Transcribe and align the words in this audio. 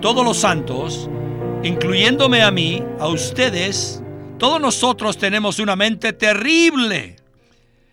todos 0.00 0.24
los 0.24 0.38
santos, 0.38 1.08
incluyéndome 1.62 2.42
a 2.42 2.50
mí, 2.50 2.82
a 3.00 3.08
ustedes, 3.08 4.02
todos 4.38 4.60
nosotros 4.60 5.18
tenemos 5.18 5.58
una 5.58 5.74
mente 5.74 6.12
terrible. 6.12 7.16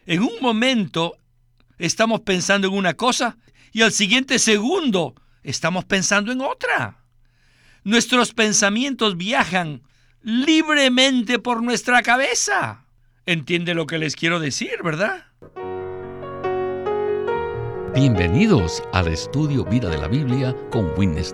En 0.05 0.21
un 0.21 0.33
momento 0.39 1.18
estamos 1.79 2.21
pensando 2.21 2.68
en 2.68 2.76
una 2.76 2.94
cosa 2.94 3.38
y 3.71 3.81
al 3.81 3.91
siguiente 3.91 4.38
segundo 4.38 5.15
estamos 5.44 5.86
pensando 5.86 6.31
en 6.31 6.41
otra. 6.41 7.04
Nuestros 7.83 8.33
pensamientos 8.33 9.17
viajan 9.17 9.81
libremente 10.22 11.40
por 11.40 11.63
nuestra 11.63 12.03
cabeza. 12.03 12.85
¿Entiende 13.26 13.74
lo 13.74 13.87
que 13.87 13.97
les 13.97 14.15
quiero 14.15 14.40
decir, 14.40 14.83
verdad? 14.83 15.26
Bienvenidos 17.95 18.84
al 18.94 19.08
estudio 19.08 19.63
Vida 19.66 19.90
de 19.90 19.98
la 19.98 20.08
Biblia 20.08 20.55
con 20.70 20.91
Winnes 20.98 21.34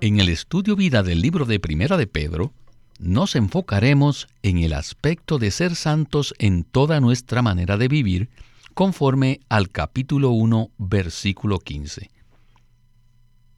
en 0.00 0.20
el 0.20 0.28
estudio 0.28 0.76
vida 0.76 1.02
del 1.02 1.20
libro 1.20 1.44
de 1.44 1.60
Primera 1.60 1.96
de 1.96 2.06
Pedro, 2.06 2.52
nos 2.98 3.36
enfocaremos 3.36 4.28
en 4.42 4.58
el 4.58 4.72
aspecto 4.72 5.38
de 5.38 5.50
ser 5.50 5.74
santos 5.74 6.34
en 6.38 6.64
toda 6.64 7.00
nuestra 7.00 7.42
manera 7.42 7.76
de 7.76 7.88
vivir, 7.88 8.28
conforme 8.74 9.40
al 9.48 9.70
capítulo 9.70 10.30
1, 10.30 10.70
versículo 10.78 11.58
15. 11.58 12.10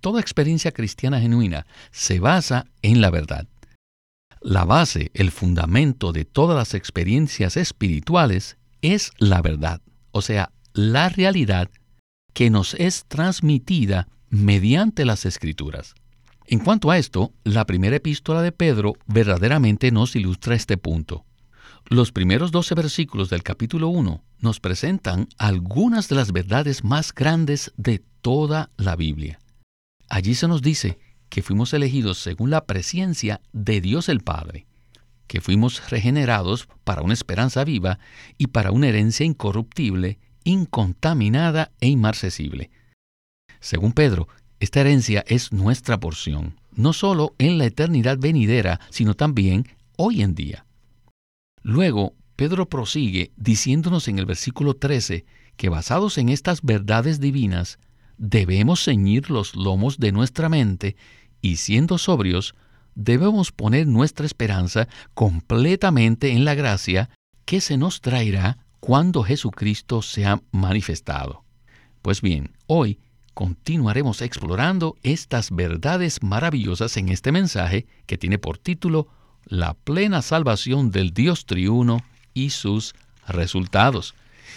Toda 0.01 0.21
experiencia 0.21 0.73
cristiana 0.73 1.21
genuina 1.21 1.67
se 1.91 2.21
basa 2.21 2.67
en 2.83 3.01
la 3.01 3.11
verdad. 3.11 3.49
La 4.41 4.65
base, 4.65 5.11
el 5.15 5.33
fundamento 5.33 6.13
de 6.13 6.25
todas 6.25 6.57
las 6.57 6.75
experiencias 6.75 7.57
espirituales 7.57 8.57
es 8.81 9.13
la 9.19 9.43
verdad, 9.43 9.81
o 10.13 10.23
sea, 10.23 10.53
la 10.73 11.09
realidad 11.09 11.69
que 12.33 12.51
nos 12.51 12.75
es 12.75 13.05
transmitida 13.07 14.07
mediante 14.31 15.05
las 15.05 15.27
escrituras. 15.27 15.95
En 16.51 16.61
cuanto 16.61 16.91
a 16.91 16.97
esto, 16.97 17.35
la 17.45 17.67
primera 17.67 17.97
epístola 17.97 18.41
de 18.41 18.53
Pedro 18.53 18.95
verdaderamente 19.05 19.91
nos 19.91 20.17
ilustra 20.17 20.55
este 20.55 20.79
punto. 20.79 21.27
Los 21.91 22.11
primeros 22.11 22.53
12 22.53 22.75
versículos 22.75 23.29
del 23.29 23.43
capítulo 23.43 23.89
1 23.89 24.25
nos 24.41 24.59
presentan 24.59 25.29
algunas 25.37 26.09
de 26.09 26.17
las 26.17 26.33
verdades 26.33 26.85
más 26.85 27.13
grandes 27.13 27.75
de 27.77 28.03
toda 28.23 28.71
la 28.79 28.97
Biblia. 28.97 29.39
Allí 30.09 30.35
se 30.35 30.49
nos 30.49 30.63
dice 30.63 30.99
que 31.29 31.43
fuimos 31.43 31.75
elegidos 31.75 32.17
según 32.17 32.49
la 32.49 32.65
presencia 32.65 33.43
de 33.53 33.83
Dios 33.83 34.09
el 34.09 34.21
Padre, 34.21 34.67
que 35.27 35.43
fuimos 35.43 35.91
regenerados 35.91 36.67
para 36.83 37.03
una 37.03 37.13
esperanza 37.13 37.63
viva 37.63 37.99
y 38.39 38.47
para 38.47 38.71
una 38.71 38.89
herencia 38.89 39.27
incorruptible, 39.27 40.19
incontaminada 40.45 41.73
e 41.79 41.89
inmarcesible. 41.89 42.71
Según 43.61 43.93
Pedro, 43.93 44.29
esta 44.61 44.81
herencia 44.81 45.25
es 45.27 45.53
nuestra 45.53 46.01
porción, 46.01 46.57
no 46.75 46.93
solo 46.93 47.35
en 47.39 47.59
la 47.59 47.67
eternidad 47.67 48.19
venidera, 48.19 48.81
sino 48.91 49.15
también 49.15 49.67
hoy 49.97 50.23
en 50.23 50.35
día. 50.35 50.67
Luego, 51.63 52.15
Pedro 52.37 52.69
prosigue 52.69 53.33
diciéndonos 53.37 54.09
en 54.09 54.19
el 54.19 54.27
versículo 54.27 54.75
13 54.75 55.25
que 55.57 55.69
basados 55.69 56.19
en 56.19 56.29
estas 56.29 56.63
verdades 56.63 57.21
divinas, 57.21 57.79
debemos 58.17 58.85
ceñir 58.85 59.31
los 59.31 59.55
lomos 59.57 59.99
de 59.99 60.13
nuestra 60.13 60.49
mente 60.49 60.97
y 61.41 61.57
siendo 61.57 61.99
sobrios, 61.99 62.55
debemos 62.95 63.53
poner 63.53 63.87
nuestra 63.87 64.27
esperanza 64.27 64.89
completamente 65.15 66.33
en 66.33 66.45
la 66.45 66.55
gracia 66.55 67.11
que 67.45 67.61
se 67.61 67.77
nos 67.77 68.01
traerá 68.01 68.59
cuando 68.81 69.23
Jesucristo 69.23 70.03
sea 70.03 70.43
manifestado. 70.51 71.45
Pues 72.03 72.23
bien, 72.23 72.53
hoy 72.67 73.01
continuaremos 73.39 74.21
explorando 74.21 74.97
estas 75.05 75.53
verdades 75.53 76.25
maravillosas 76.25 76.97
en 76.97 77.09
este 77.09 77.31
mensaje 77.31 77.87
que 78.07 78.19
tiene 78.19 78.37
por 78.37 78.59
título 78.59 79.07
La 79.47 79.75
plena 79.75 80.23
salvación 80.23 80.91
del 80.91 81.15
Dios 81.15 81.47
triuno 81.47 82.03
y 82.35 82.51
sus 82.51 82.97
resultados. 83.29 84.17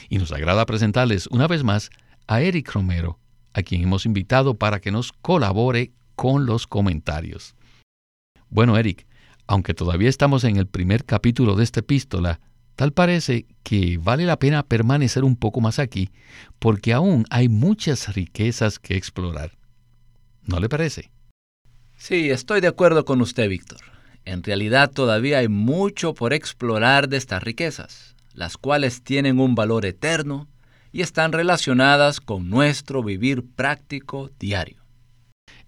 Y 0.09 0.17
nos 0.17 0.31
agrada 0.31 0.65
presentarles 0.65 1.27
una 1.27 1.45
vez 1.45 1.63
más 1.63 1.91
a 2.25 2.41
Eric 2.41 2.71
Romero, 2.71 3.19
a 3.53 3.61
quien 3.61 3.83
hemos 3.83 4.07
invitado 4.07 4.55
para 4.55 4.79
que 4.79 4.89
nos 4.89 5.11
colabore 5.11 5.91
con 6.15 6.47
los 6.47 6.65
comentarios. 6.65 7.53
Bueno, 8.49 8.79
Eric, 8.79 9.05
aunque 9.45 9.75
todavía 9.75 10.09
estamos 10.09 10.43
en 10.43 10.57
el 10.57 10.65
primer 10.65 11.05
capítulo 11.05 11.55
de 11.55 11.65
esta 11.65 11.81
epístola, 11.81 12.39
Tal 12.81 12.93
parece 12.93 13.45
que 13.61 13.99
vale 13.99 14.25
la 14.25 14.39
pena 14.39 14.63
permanecer 14.63 15.23
un 15.23 15.35
poco 15.35 15.61
más 15.61 15.77
aquí, 15.77 16.09
porque 16.57 16.93
aún 16.93 17.27
hay 17.29 17.47
muchas 17.47 18.11
riquezas 18.15 18.79
que 18.79 18.97
explorar. 18.97 19.51
¿No 20.47 20.59
le 20.59 20.67
parece? 20.67 21.11
Sí, 21.95 22.31
estoy 22.31 22.59
de 22.59 22.69
acuerdo 22.69 23.05
con 23.05 23.21
usted, 23.21 23.47
Víctor. 23.49 23.81
En 24.25 24.41
realidad 24.41 24.89
todavía 24.89 25.37
hay 25.37 25.47
mucho 25.47 26.15
por 26.15 26.33
explorar 26.33 27.07
de 27.07 27.17
estas 27.17 27.43
riquezas, 27.43 28.15
las 28.33 28.57
cuales 28.57 29.03
tienen 29.03 29.39
un 29.39 29.53
valor 29.53 29.85
eterno 29.85 30.47
y 30.91 31.01
están 31.01 31.33
relacionadas 31.33 32.19
con 32.19 32.49
nuestro 32.49 33.03
vivir 33.03 33.45
práctico 33.45 34.31
diario. 34.39 34.81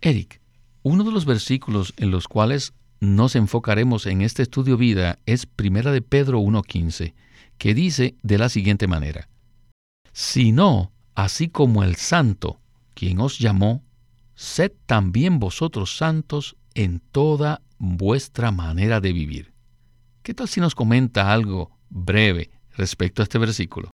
Eric, 0.01 0.41
uno 0.81 1.03
de 1.03 1.11
los 1.11 1.25
versículos 1.25 1.93
en 1.97 2.09
los 2.09 2.27
cuales 2.27 2.73
nos 3.03 3.35
enfocaremos 3.35 4.05
en 4.05 4.21
este 4.21 4.43
estudio 4.43 4.77
vida 4.77 5.19
es 5.25 5.45
Primera 5.45 5.91
de 5.91 6.01
Pedro 6.01 6.39
1.15, 6.39 7.13
que 7.57 7.73
dice 7.73 8.15
de 8.23 8.37
la 8.37 8.47
siguiente 8.47 8.87
manera, 8.87 9.27
Si 10.13 10.53
no, 10.53 10.93
así 11.13 11.49
como 11.49 11.83
el 11.83 11.97
santo, 11.97 12.61
quien 12.93 13.19
os 13.19 13.39
llamó, 13.39 13.83
sed 14.35 14.71
también 14.85 15.39
vosotros 15.39 15.97
santos 15.97 16.55
en 16.75 17.01
toda 17.11 17.61
vuestra 17.77 18.51
manera 18.51 19.01
de 19.01 19.11
vivir. 19.11 19.53
¿Qué 20.21 20.33
tal 20.33 20.47
si 20.47 20.61
nos 20.61 20.73
comenta 20.73 21.33
algo 21.33 21.77
breve 21.89 22.51
respecto 22.77 23.21
a 23.21 23.23
este 23.23 23.37
versículo? 23.37 23.91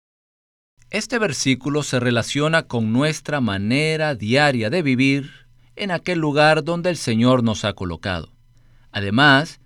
Este 0.90 1.20
versículo 1.20 1.84
se 1.84 2.00
relaciona 2.00 2.64
con 2.64 2.92
nuestra 2.92 3.40
manera 3.40 4.16
diaria 4.16 4.68
de 4.68 4.82
vivir 4.82 5.30
en 5.76 5.92
aquel 5.92 6.18
lugar 6.18 6.64
donde 6.64 6.90
el 6.90 6.96
Señor 6.96 7.44
nos 7.44 7.64
ha 7.64 7.74
colocado. 7.74 8.35
Además, 8.96 9.60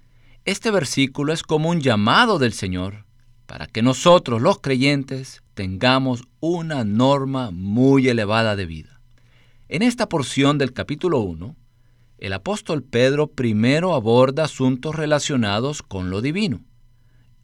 este 0.45 0.73
versículo 0.73 1.33
es 1.33 1.45
como 1.45 1.71
un 1.71 1.81
llamado 1.81 2.41
del 2.41 2.53
Señor 2.53 3.05
para 3.47 3.69
que 3.69 3.81
nosotros 3.81 4.43
los 4.43 4.59
creyentes 4.59 5.45
tengamos 5.55 6.25
una 6.41 6.83
norma 6.83 7.53
muy 7.53 8.09
elevada 8.09 8.57
de 8.57 8.67
vida. 8.67 9.01
En 9.69 9.83
esta 9.83 10.09
porción 10.09 10.59
del 10.59 10.73
capítulo 10.73 11.21
1, 11.21 11.55
el 12.19 12.33
apóstol 12.33 12.83
Pedro 12.83 13.29
primero 13.29 13.95
aborda 13.95 14.43
asuntos 14.43 14.97
relacionados 14.97 15.85
con 15.85 16.11
lo 16.11 16.23
divino 16.23 16.65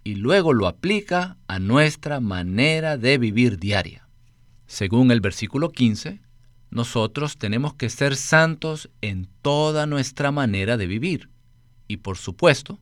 y 0.02 0.16
luego 0.16 0.54
lo 0.54 0.66
aplica 0.66 1.36
a 1.46 1.60
nuestra 1.60 2.18
manera 2.18 2.98
de 2.98 3.16
vivir 3.16 3.60
diaria. 3.60 4.08
Según 4.66 5.12
el 5.12 5.20
versículo 5.20 5.70
15, 5.70 6.20
nosotros 6.68 7.38
tenemos 7.38 7.74
que 7.74 7.90
ser 7.90 8.16
santos 8.16 8.90
en 9.02 9.28
toda 9.40 9.86
nuestra 9.86 10.32
manera 10.32 10.76
de 10.76 10.88
vivir. 10.88 11.30
Y 11.88 11.98
por 11.98 12.16
supuesto, 12.16 12.78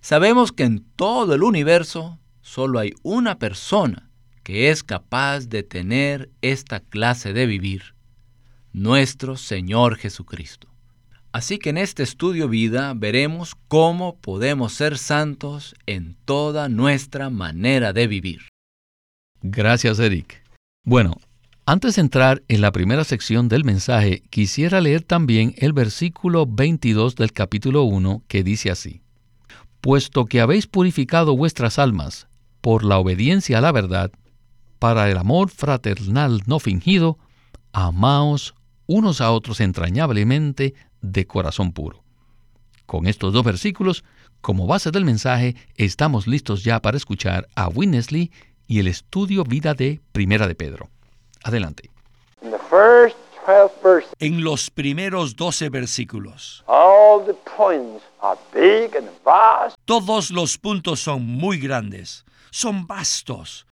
sabemos 0.00 0.52
que 0.52 0.64
en 0.64 0.84
todo 0.96 1.34
el 1.34 1.42
universo 1.42 2.18
solo 2.40 2.78
hay 2.78 2.94
una 3.02 3.38
persona 3.38 4.10
que 4.42 4.70
es 4.70 4.82
capaz 4.82 5.46
de 5.48 5.62
tener 5.62 6.30
esta 6.42 6.80
clase 6.80 7.32
de 7.32 7.46
vivir, 7.46 7.94
nuestro 8.72 9.36
Señor 9.36 9.96
Jesucristo. 9.96 10.68
Así 11.32 11.58
que 11.58 11.70
en 11.70 11.78
este 11.78 12.02
estudio 12.02 12.48
vida 12.48 12.92
veremos 12.94 13.54
cómo 13.68 14.16
podemos 14.16 14.74
ser 14.74 14.98
santos 14.98 15.74
en 15.86 16.16
toda 16.26 16.68
nuestra 16.68 17.30
manera 17.30 17.94
de 17.94 18.06
vivir. 18.06 18.48
Gracias, 19.40 19.98
Eric. 19.98 20.42
Bueno, 20.84 21.16
antes 21.64 21.94
de 21.94 22.02
entrar 22.02 22.42
en 22.48 22.60
la 22.60 22.72
primera 22.72 23.04
sección 23.04 23.48
del 23.48 23.64
mensaje, 23.64 24.22
quisiera 24.30 24.80
leer 24.80 25.02
también 25.02 25.54
el 25.58 25.72
versículo 25.72 26.44
22 26.46 27.14
del 27.14 27.32
capítulo 27.32 27.84
1 27.84 28.24
que 28.26 28.42
dice 28.42 28.70
así, 28.70 29.02
Puesto 29.80 30.26
que 30.26 30.40
habéis 30.40 30.66
purificado 30.66 31.36
vuestras 31.36 31.78
almas 31.78 32.26
por 32.60 32.84
la 32.84 32.98
obediencia 32.98 33.58
a 33.58 33.60
la 33.60 33.70
verdad, 33.70 34.10
para 34.78 35.08
el 35.08 35.16
amor 35.16 35.50
fraternal 35.50 36.42
no 36.46 36.58
fingido, 36.58 37.18
amaos 37.72 38.54
unos 38.86 39.20
a 39.20 39.30
otros 39.30 39.60
entrañablemente 39.60 40.74
de 41.00 41.26
corazón 41.26 41.72
puro. 41.72 42.02
Con 42.86 43.06
estos 43.06 43.32
dos 43.32 43.44
versículos 43.44 44.04
como 44.40 44.66
base 44.66 44.90
del 44.90 45.04
mensaje, 45.04 45.54
estamos 45.76 46.26
listos 46.26 46.64
ya 46.64 46.82
para 46.82 46.96
escuchar 46.96 47.48
a 47.54 47.68
Winnesley 47.68 48.32
y 48.66 48.80
el 48.80 48.88
estudio 48.88 49.44
vida 49.44 49.74
de 49.74 50.00
Primera 50.10 50.48
de 50.48 50.56
Pedro. 50.56 50.90
Adelante. 51.44 51.90
En 54.18 54.44
los 54.44 54.70
primeros 54.70 55.36
12 55.36 55.68
versículos, 55.68 56.64
todos 59.84 60.30
los 60.30 60.58
puntos 60.58 61.00
son 61.00 61.26
muy 61.26 61.58
grandes, 61.58 62.24
son 62.50 62.86
vastos, 62.86 63.66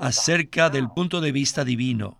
acerca 0.00 0.70
del 0.70 0.88
punto 0.88 1.20
de 1.20 1.32
vista 1.32 1.64
divino. 1.64 2.18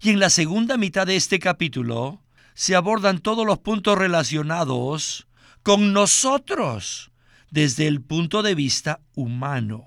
Y 0.00 0.10
en 0.10 0.20
la 0.20 0.30
segunda 0.30 0.76
mitad 0.76 1.06
de 1.06 1.16
este 1.16 1.38
capítulo 1.38 2.20
se 2.54 2.76
abordan 2.76 3.20
todos 3.20 3.46
los 3.46 3.58
puntos 3.58 3.96
relacionados 3.96 5.26
con 5.62 5.92
nosotros 5.92 7.10
desde 7.50 7.86
el 7.86 8.02
punto 8.02 8.42
de 8.42 8.54
vista 8.54 9.00
humano. 9.14 9.86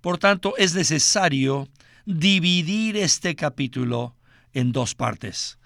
Por 0.00 0.18
tanto, 0.18 0.56
es 0.56 0.74
necesario 0.74 1.68
dividir 2.06 2.96
este 2.96 3.34
capítulo 3.36 4.16
en 4.52 4.72
dos 4.72 4.94
partes. 4.94 5.58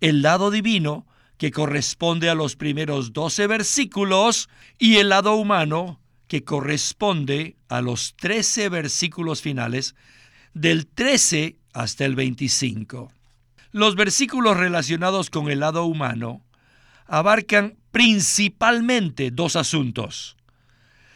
El 0.00 0.22
lado 0.22 0.50
divino, 0.50 1.06
que 1.36 1.50
corresponde 1.50 2.30
a 2.30 2.34
los 2.34 2.56
primeros 2.56 3.12
12 3.12 3.46
versículos, 3.46 4.48
y 4.78 4.96
el 4.96 5.10
lado 5.10 5.34
humano, 5.34 6.00
que 6.26 6.44
corresponde 6.44 7.56
a 7.68 7.80
los 7.80 8.14
13 8.16 8.68
versículos 8.68 9.42
finales, 9.42 9.94
del 10.54 10.86
13 10.86 11.58
hasta 11.72 12.04
el 12.04 12.14
25. 12.14 13.12
Los 13.72 13.94
versículos 13.94 14.56
relacionados 14.56 15.30
con 15.30 15.50
el 15.50 15.60
lado 15.60 15.84
humano 15.84 16.44
abarcan 17.06 17.76
principalmente 17.90 19.30
dos 19.30 19.56
asuntos. 19.56 20.36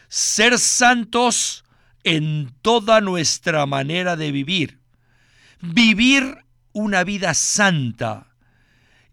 Ser 0.08 0.58
santos 0.58 1.63
en 2.04 2.54
toda 2.62 3.00
nuestra 3.00 3.66
manera 3.66 4.16
de 4.16 4.30
vivir. 4.30 4.78
Vivir 5.60 6.44
una 6.72 7.02
vida 7.02 7.34
santa. 7.34 8.36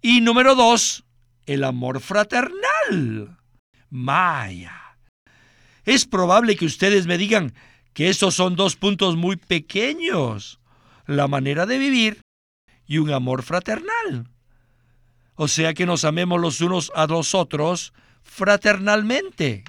Y 0.01 0.21
número 0.21 0.55
dos, 0.55 1.05
el 1.45 1.63
amor 1.63 2.01
fraternal. 2.01 3.37
Maya. 3.89 4.97
Es 5.85 6.05
probable 6.05 6.55
que 6.55 6.65
ustedes 6.65 7.07
me 7.07 7.17
digan 7.17 7.53
que 7.93 8.09
esos 8.09 8.35
son 8.35 8.55
dos 8.55 8.75
puntos 8.75 9.15
muy 9.15 9.37
pequeños. 9.37 10.59
La 11.07 11.27
manera 11.27 11.65
de 11.65 11.77
vivir 11.77 12.21
y 12.85 12.97
un 12.97 13.11
amor 13.11 13.43
fraternal. 13.43 14.29
O 15.35 15.47
sea 15.47 15.73
que 15.73 15.85
nos 15.85 16.03
amemos 16.03 16.39
los 16.39 16.61
unos 16.61 16.91
a 16.95 17.07
los 17.07 17.33
otros 17.33 17.93
fraternalmente. 18.23 19.63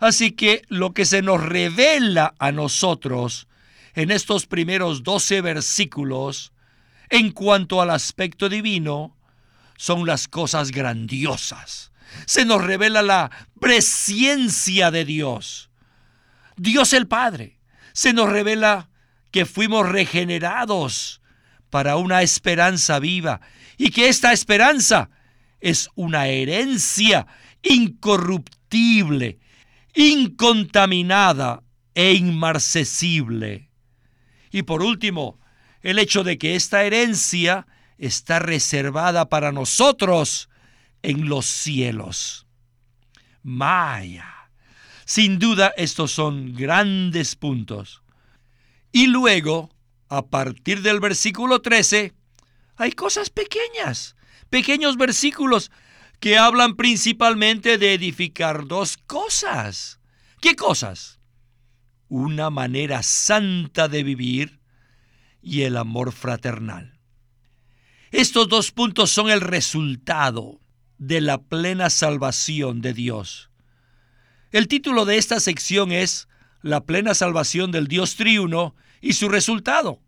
Así 0.00 0.32
que 0.32 0.62
lo 0.68 0.92
que 0.92 1.04
se 1.04 1.22
nos 1.22 1.42
revela 1.42 2.34
a 2.38 2.52
nosotros 2.52 3.46
en 3.94 4.10
estos 4.10 4.46
primeros 4.46 5.02
doce 5.02 5.40
versículos 5.40 6.52
en 7.10 7.32
cuanto 7.32 7.82
al 7.82 7.90
aspecto 7.90 8.48
divino 8.48 9.16
son 9.76 10.06
las 10.06 10.26
cosas 10.26 10.70
grandiosas. 10.70 11.92
Se 12.26 12.44
nos 12.44 12.64
revela 12.64 13.02
la 13.02 13.30
presencia 13.60 14.90
de 14.90 15.04
Dios. 15.04 15.70
Dios 16.56 16.92
el 16.92 17.06
Padre. 17.06 17.58
Se 17.92 18.12
nos 18.12 18.28
revela 18.28 18.88
que 19.30 19.46
fuimos 19.46 19.88
regenerados 19.88 21.20
para 21.70 21.96
una 21.96 22.22
esperanza 22.22 22.98
viva 22.98 23.40
y 23.76 23.90
que 23.90 24.08
esta 24.08 24.32
esperanza 24.32 25.10
es 25.60 25.88
una 25.94 26.26
herencia 26.26 27.26
incorruptible, 27.62 29.38
incontaminada 29.94 31.62
e 31.94 32.14
inmarcesible. 32.14 33.70
Y 34.50 34.62
por 34.62 34.82
último, 34.82 35.38
el 35.82 35.98
hecho 35.98 36.24
de 36.24 36.38
que 36.38 36.56
esta 36.56 36.84
herencia 36.84 37.66
está 37.98 38.38
reservada 38.38 39.28
para 39.28 39.52
nosotros 39.52 40.48
en 41.02 41.28
los 41.28 41.46
cielos. 41.46 42.46
Maya. 43.42 44.50
Sin 45.04 45.38
duda 45.38 45.72
estos 45.76 46.12
son 46.12 46.54
grandes 46.54 47.36
puntos. 47.36 48.02
Y 48.92 49.06
luego, 49.06 49.70
a 50.08 50.26
partir 50.26 50.82
del 50.82 51.00
versículo 51.00 51.60
13, 51.60 52.12
hay 52.76 52.92
cosas 52.92 53.30
pequeñas, 53.30 54.16
pequeños 54.50 54.96
versículos 54.96 55.70
que 56.20 56.36
hablan 56.36 56.76
principalmente 56.76 57.78
de 57.78 57.94
edificar 57.94 58.66
dos 58.66 58.98
cosas. 58.98 59.98
¿Qué 60.40 60.54
cosas? 60.54 61.18
Una 62.08 62.50
manera 62.50 63.02
santa 63.02 63.88
de 63.88 64.04
vivir 64.04 64.60
y 65.42 65.62
el 65.62 65.78
amor 65.78 66.12
fraternal. 66.12 66.98
Estos 68.10 68.48
dos 68.48 68.70
puntos 68.70 69.10
son 69.10 69.30
el 69.30 69.40
resultado 69.40 70.60
de 70.98 71.22
la 71.22 71.38
plena 71.38 71.88
salvación 71.88 72.82
de 72.82 72.92
Dios. 72.92 73.50
El 74.52 74.68
título 74.68 75.06
de 75.06 75.16
esta 75.16 75.40
sección 75.40 75.90
es 75.92 76.28
La 76.60 76.84
plena 76.84 77.14
salvación 77.14 77.72
del 77.72 77.86
Dios 77.86 78.16
triuno 78.16 78.74
y 79.00 79.14
su 79.14 79.30
resultado. 79.30 80.00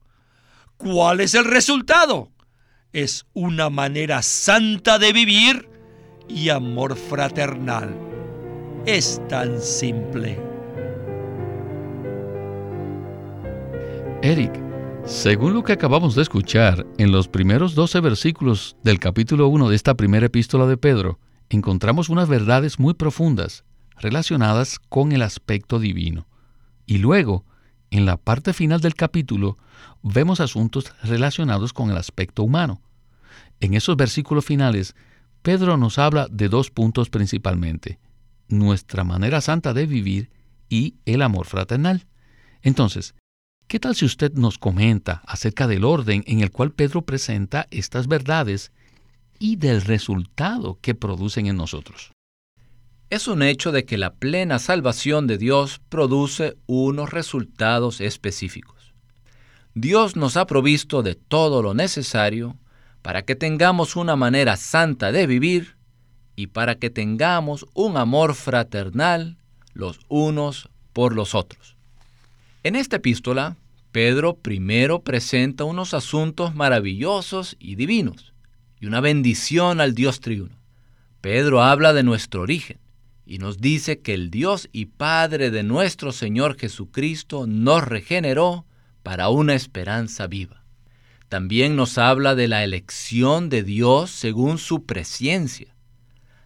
¿Cuál 0.77 1.21
es 1.21 1.35
el 1.35 1.47
resultado? 1.47 2.31
Es 2.93 3.25
una 3.33 3.71
manera 3.71 4.21
santa 4.21 4.99
de 4.99 5.13
vivir 5.15 5.72
y 6.29 6.49
amor 6.49 6.97
fraternal. 6.97 7.95
Es 8.87 9.21
tan 9.29 9.61
simple. 9.61 10.39
Eric, 14.23 14.53
según 15.05 15.55
lo 15.55 15.65
que 15.65 15.73
acabamos 15.73 16.15
de 16.15 16.23
escuchar, 16.23 16.87
en 16.97 17.11
los 17.11 17.27
primeros 17.27 17.75
12 17.75 18.01
versículos 18.01 18.77
del 18.85 19.01
capítulo 19.01 19.49
1 19.49 19.69
de 19.69 19.77
esta 19.77 19.95
primera 19.95 20.27
epístola 20.27 20.67
de 20.67 20.77
Pedro, 20.77 21.19
encontramos 21.51 22.09
unas 22.09 22.29
verdades 22.29 22.79
muy 22.79 22.95
profundas 22.95 23.65
relacionadas 23.99 24.79
con 24.79 25.13
el 25.13 25.23
aspecto 25.23 25.79
divino. 25.79 26.27
Y 26.87 26.99
luego, 26.99 27.45
en 27.91 28.07
la 28.07 28.17
parte 28.17 28.53
final 28.53 28.81
del 28.81 28.95
capítulo, 28.95 29.59
vemos 30.03 30.41
asuntos 30.41 30.95
relacionados 31.03 31.73
con 31.73 31.91
el 31.91 31.97
aspecto 31.97 32.43
humano. 32.43 32.81
En 33.61 33.75
esos 33.75 33.97
versículos 33.97 34.45
finales, 34.45 34.95
Pedro 35.43 35.77
nos 35.77 35.99
habla 35.99 36.29
de 36.31 36.49
dos 36.49 36.71
puntos 36.71 37.11
principalmente, 37.11 37.99
nuestra 38.49 39.05
manera 39.05 39.41
santa 39.41 39.75
de 39.75 39.87
vivir 39.87 40.31
y 40.69 40.97
el 41.05 41.23
amor 41.23 41.47
fraternal. 41.47 42.07
Entonces, 42.63 43.15
¿Qué 43.73 43.81
tal 43.81 43.97
si 43.97 44.05
usted 44.05 44.35
nos 44.35 44.59
comenta 44.59 45.23
acerca 45.27 45.67
del 45.67 45.85
orden 45.85 46.25
en 46.27 46.41
el 46.43 46.51
cual 46.51 46.73
Pedro 46.73 47.07
presenta 47.07 47.69
estas 47.71 48.07
verdades 48.07 48.71
y 49.39 49.57
del 49.57 49.81
resultado 49.81 50.79
que 50.83 50.95
producen 50.95 51.47
en 51.47 51.57
nosotros? 51.57 52.13
Es 53.09 53.29
un 53.29 53.43
hecho 53.43 53.73
de 53.73 53.87
que 53.87 53.97
la 53.97 54.13
plena 54.13 54.59
salvación 54.59 55.27
de 55.27 55.39
Dios 55.39 55.81
produce 55.89 56.59
unos 56.67 57.13
resultados 57.13 58.03
específicos. 58.03 58.93
Dios 59.75 60.17
nos 60.17 60.37
ha 60.37 60.47
provisto 60.47 61.03
de 61.03 61.15
todo 61.15 61.63
lo 61.63 61.73
necesario 61.73 62.59
para 63.03 63.23
que 63.23 63.35
tengamos 63.35 63.97
una 63.97 64.17
manera 64.17 64.57
santa 64.57 65.13
de 65.13 65.27
vivir 65.27 65.77
y 66.37 66.47
para 66.49 66.77
que 66.77 66.89
tengamos 66.89 67.67
un 67.75 67.97
amor 67.97 68.35
fraternal 68.35 69.37
los 69.75 70.01
unos 70.09 70.69
por 70.93 71.15
los 71.15 71.35
otros. 71.35 71.77
En 72.63 72.77
esta 72.77 72.97
epístola, 72.97 73.57
Pedro 73.91 74.35
primero 74.37 75.03
presenta 75.03 75.65
unos 75.65 75.95
asuntos 75.95 76.55
maravillosos 76.55 77.57
y 77.59 77.75
divinos 77.75 78.33
y 78.81 78.87
una 78.87 79.01
bendición 79.01 79.81
al 79.81 79.95
Dios 79.95 80.21
triuno. 80.21 80.57
Pedro 81.21 81.63
habla 81.63 81.93
de 81.93 82.03
nuestro 82.03 82.43
origen 82.43 82.79
y 83.27 83.39
nos 83.39 83.59
dice 83.59 84.01
que 84.01 84.15
el 84.15 84.31
Dios 84.31 84.69
y 84.73 84.87
Padre 84.87 85.51
de 85.51 85.63
nuestro 85.63 86.13
Señor 86.13 86.59
Jesucristo 86.59 87.47
nos 87.47 87.85
regeneró 87.85 88.65
para 89.03 89.29
una 89.29 89.55
esperanza 89.55 90.27
viva. 90.27 90.62
También 91.33 91.77
nos 91.77 91.97
habla 91.97 92.35
de 92.35 92.47
la 92.47 92.63
elección 92.63 93.49
de 93.49 93.63
Dios 93.63 94.11
según 94.11 94.59
su 94.59 94.85
presciencia, 94.85 95.75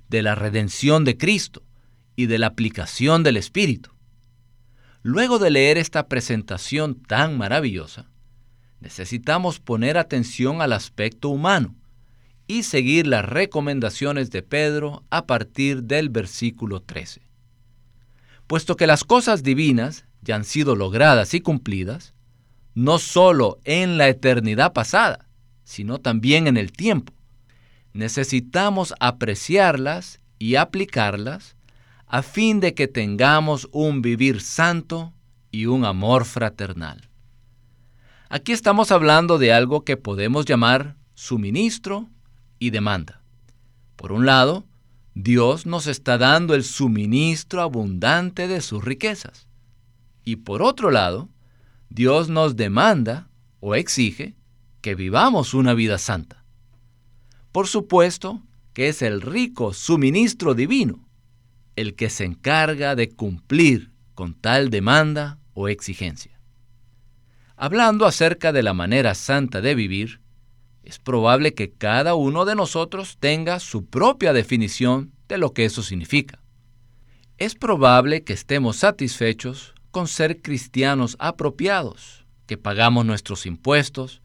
de 0.09 0.23
la 0.23 0.37
redención 0.37 1.05
de 1.05 1.19
Cristo 1.19 1.65
y 2.15 2.27
de 2.27 2.39
la 2.39 2.47
aplicación 2.47 3.25
del 3.25 3.37
Espíritu. 3.37 3.91
Luego 5.03 5.41
de 5.41 5.51
leer 5.51 5.77
esta 5.77 6.07
presentación 6.07 7.03
tan 7.03 7.37
maravillosa, 7.37 8.09
necesitamos 8.79 9.59
poner 9.59 9.99
atención 9.99 10.63
al 10.63 10.73
aspecto 10.73 11.31
humano 11.31 11.75
y 12.47 12.63
seguir 12.63 13.09
las 13.09 13.25
recomendaciones 13.25 14.31
de 14.31 14.43
Pedro 14.43 15.03
a 15.11 15.27
partir 15.27 15.83
del 15.83 16.11
versículo 16.11 16.81
13. 16.81 17.23
Puesto 18.47 18.77
que 18.77 18.87
las 18.87 19.03
cosas 19.03 19.43
divinas 19.43 20.05
ya 20.23 20.37
han 20.37 20.45
sido 20.45 20.77
logradas 20.77 21.35
y 21.35 21.41
cumplidas, 21.41 22.15
no 22.77 22.99
solo 22.99 23.59
en 23.65 23.97
la 23.97 24.07
eternidad 24.07 24.75
pasada, 24.75 25.27
sino 25.65 25.99
también 25.99 26.47
en 26.47 26.59
el 26.59 26.73
tiempo, 26.73 27.15
necesitamos 27.95 28.95
apreciarlas 29.01 30.21
y 30.39 30.57
aplicarlas 30.57 31.57
a 32.07 32.23
fin 32.23 32.61
de 32.61 32.75
que 32.75 32.87
tengamos 32.87 33.67
un 33.73 34.03
vivir 34.03 34.43
santo 34.43 35.15
y 35.51 35.65
un 35.65 35.87
amor 35.87 36.27
fraternal. 36.27 37.09
Aquí 38.29 38.53
estamos 38.53 38.93
hablando 38.93 39.39
de 39.39 39.55
algo 39.55 39.83
que 39.83 39.97
podemos 39.97 40.45
llamar 40.45 40.97
suministro 41.15 42.11
y 42.59 42.71
demanda. 42.71 43.23
Por 43.97 44.13
un 44.13 44.27
lado, 44.27 44.67
Dios 45.15 45.65
nos 45.65 45.87
está 45.87 46.19
dando 46.19 46.55
el 46.55 46.63
suministro 46.63 47.63
abundante 47.63 48.49
de 48.49 48.61
sus 48.61 48.85
riquezas. 48.85 49.49
Y 50.25 50.37
por 50.37 50.61
otro 50.61 50.91
lado, 50.91 51.31
Dios 51.89 52.29
nos 52.29 52.57
demanda 52.57 53.29
o 53.61 53.75
exige 53.75 54.35
que 54.81 54.95
vivamos 54.95 55.55
una 55.55 55.75
vida 55.75 55.99
santa. 55.99 56.45
Por 57.53 57.67
supuesto 57.67 58.43
que 58.73 58.89
es 58.89 59.03
el 59.03 59.23
rico 59.23 59.73
suministro 59.73 60.55
divino 60.55 61.07
el 61.77 61.95
que 61.95 62.11
se 62.11 62.25
encarga 62.25 62.97
de 62.97 63.11
cumplir 63.11 63.93
con 64.15 64.35
tal 64.35 64.71
demanda 64.71 65.39
o 65.53 65.69
exigencia. 65.69 66.41
Hablando 67.55 68.07
acerca 68.07 68.53
de 68.53 68.63
la 68.63 68.73
manera 68.73 69.15
santa 69.15 69.61
de 69.61 69.75
vivir, 69.75 70.21
es 70.83 70.99
probable 70.99 71.55
que 71.55 71.71
cada 71.71 72.15
uno 72.15 72.45
de 72.45 72.55
nosotros 72.55 73.19
tenga 73.21 73.61
su 73.61 73.87
propia 73.87 74.33
definición 74.33 75.13
de 75.29 75.39
lo 75.39 75.53
que 75.53 75.65
eso 75.65 75.83
significa. 75.83 76.43
Es 77.39 77.55
probable 77.55 78.25
que 78.25 78.33
estemos 78.33 78.77
satisfechos 78.77 79.75
con 79.91 80.09
ser 80.09 80.43
cristianos 80.43 81.17
apropiados, 81.19 82.27
que 82.47 82.57
pagamos 82.57 83.05
nuestros 83.05 83.47
impuestos, 83.47 84.21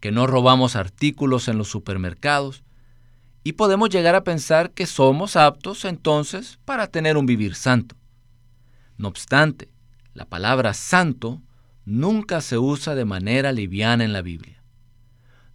que 0.00 0.12
no 0.12 0.26
robamos 0.26 0.76
artículos 0.76 1.48
en 1.48 1.58
los 1.58 1.68
supermercados, 1.68 2.62
y 3.42 3.52
podemos 3.52 3.90
llegar 3.90 4.14
a 4.14 4.24
pensar 4.24 4.70
que 4.70 4.86
somos 4.86 5.36
aptos 5.36 5.84
entonces 5.84 6.58
para 6.64 6.86
tener 6.86 7.16
un 7.16 7.26
vivir 7.26 7.54
santo. 7.54 7.94
No 8.96 9.08
obstante, 9.08 9.68
la 10.14 10.24
palabra 10.24 10.72
santo 10.72 11.42
nunca 11.84 12.40
se 12.40 12.56
usa 12.56 12.94
de 12.94 13.04
manera 13.04 13.52
liviana 13.52 14.04
en 14.04 14.12
la 14.12 14.22
Biblia. 14.22 14.62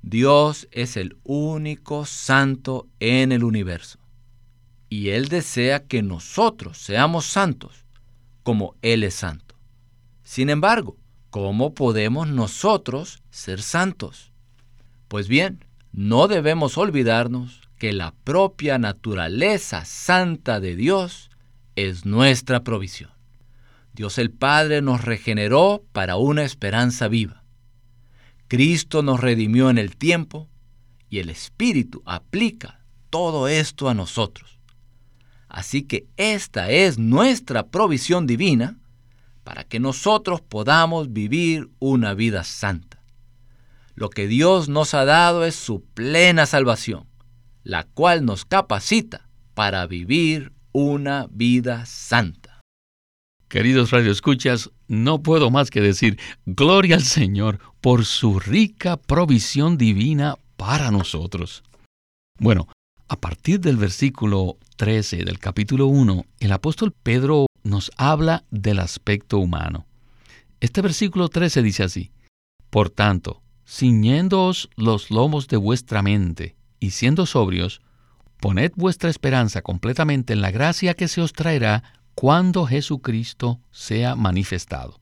Dios 0.02 0.68
es 0.72 0.98
el 0.98 1.18
único 1.24 2.06
santo 2.06 2.88
en 3.00 3.32
el 3.32 3.44
universo. 3.44 4.00
Y 4.88 5.10
Él 5.10 5.28
desea 5.28 5.86
que 5.86 6.02
nosotros 6.02 6.78
seamos 6.78 7.26
santos 7.26 7.86
como 8.50 8.74
Él 8.82 9.04
es 9.04 9.14
santo. 9.14 9.54
Sin 10.24 10.50
embargo, 10.50 10.98
¿cómo 11.30 11.76
podemos 11.76 12.30
nosotros 12.30 13.22
ser 13.30 13.62
santos? 13.62 14.32
Pues 15.08 15.28
bien, 15.28 15.64
no 15.92 16.28
debemos 16.28 16.76
olvidarnos 16.76 17.70
que 17.78 17.94
la 17.94 18.16
propia 18.24 18.80
naturaleza 18.80 19.86
santa 19.86 20.60
de 20.60 20.76
Dios 20.76 21.30
es 21.76 22.08
nuestra 22.08 22.64
provisión. 22.64 23.12
Dios 23.94 24.18
el 24.18 24.32
Padre 24.32 24.82
nos 24.82 25.06
regeneró 25.06 25.84
para 25.92 26.16
una 26.16 26.44
esperanza 26.44 27.08
viva. 27.08 27.44
Cristo 28.48 29.04
nos 29.04 29.20
redimió 29.20 29.70
en 29.70 29.78
el 29.78 29.96
tiempo 29.96 30.50
y 31.08 31.20
el 31.20 31.30
Espíritu 31.30 32.02
aplica 32.04 32.84
todo 33.12 33.48
esto 33.48 33.90
a 33.90 33.94
nosotros. 33.94 34.59
Así 35.50 35.82
que 35.84 36.08
esta 36.16 36.70
es 36.70 37.00
nuestra 37.00 37.68
provisión 37.68 38.28
divina 38.28 38.78
para 39.44 39.64
que 39.64 39.80
nosotros 39.80 40.42
podamos 40.42 41.12
vivir 41.12 41.70
una 41.80 42.14
vida 42.14 42.44
santa. 42.44 43.02
Lo 43.96 44.12
que 44.12 44.28
Dios 44.28 44.70
nos 44.70 44.94
ha 44.94 45.06
dado 45.06 45.44
es 45.44 45.56
su 45.56 45.84
plena 45.84 46.46
salvación, 46.46 47.08
la 47.64 47.84
cual 47.84 48.24
nos 48.24 48.46
capacita 48.46 49.28
para 49.56 49.88
vivir 49.88 50.54
una 50.72 51.28
vida 51.32 51.86
santa. 51.88 52.62
Queridos 53.50 53.90
radioescuchas, 53.90 54.70
no 54.88 55.24
puedo 55.24 55.50
más 55.50 55.72
que 55.72 55.82
decir 55.82 56.20
gloria 56.46 56.96
al 56.96 57.04
Señor 57.04 57.60
por 57.82 58.06
su 58.06 58.40
rica 58.40 58.98
provisión 58.98 59.78
divina 59.78 60.36
para 60.56 60.92
nosotros. 60.92 61.64
Bueno, 62.38 62.68
a 63.08 63.16
partir 63.20 63.60
del 63.60 63.78
versículo 63.78 64.58
13 64.80 65.26
del 65.26 65.40
capítulo 65.40 65.88
1, 65.88 66.26
el 66.40 66.54
apóstol 66.54 66.94
Pedro 66.94 67.48
nos 67.64 67.92
habla 67.98 68.46
del 68.50 68.80
aspecto 68.80 69.38
humano. 69.38 69.86
Este 70.62 70.82
versículo 70.82 71.28
13 71.28 71.62
dice 71.62 71.84
así, 71.84 72.12
Por 72.70 72.90
tanto, 72.90 73.42
ciñéndoos 73.68 74.70
los 74.78 75.12
lomos 75.12 75.50
de 75.50 75.58
vuestra 75.58 76.02
mente 76.02 76.56
y 76.80 76.92
siendo 76.92 77.26
sobrios, 77.26 77.82
poned 78.40 78.72
vuestra 78.78 79.10
esperanza 79.10 79.62
completamente 79.62 80.32
en 80.32 80.40
la 80.40 80.50
gracia 80.50 80.94
que 80.94 81.10
se 81.10 81.20
os 81.20 81.34
traerá 81.34 81.84
cuando 82.16 82.66
Jesucristo 82.66 83.60
sea 83.72 84.16
manifestado. 84.16 85.02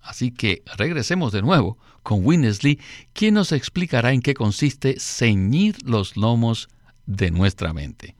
Así 0.00 0.30
que 0.30 0.62
regresemos 0.76 1.32
de 1.32 1.42
nuevo 1.42 1.76
con 2.04 2.24
Winnesley, 2.24 2.78
quien 3.14 3.34
nos 3.34 3.50
explicará 3.50 4.12
en 4.12 4.22
qué 4.22 4.34
consiste 4.34 4.94
ceñir 5.00 5.76
los 5.82 6.16
lomos 6.16 6.68
de 7.06 7.32
nuestra 7.32 7.72
mente. 7.72 8.14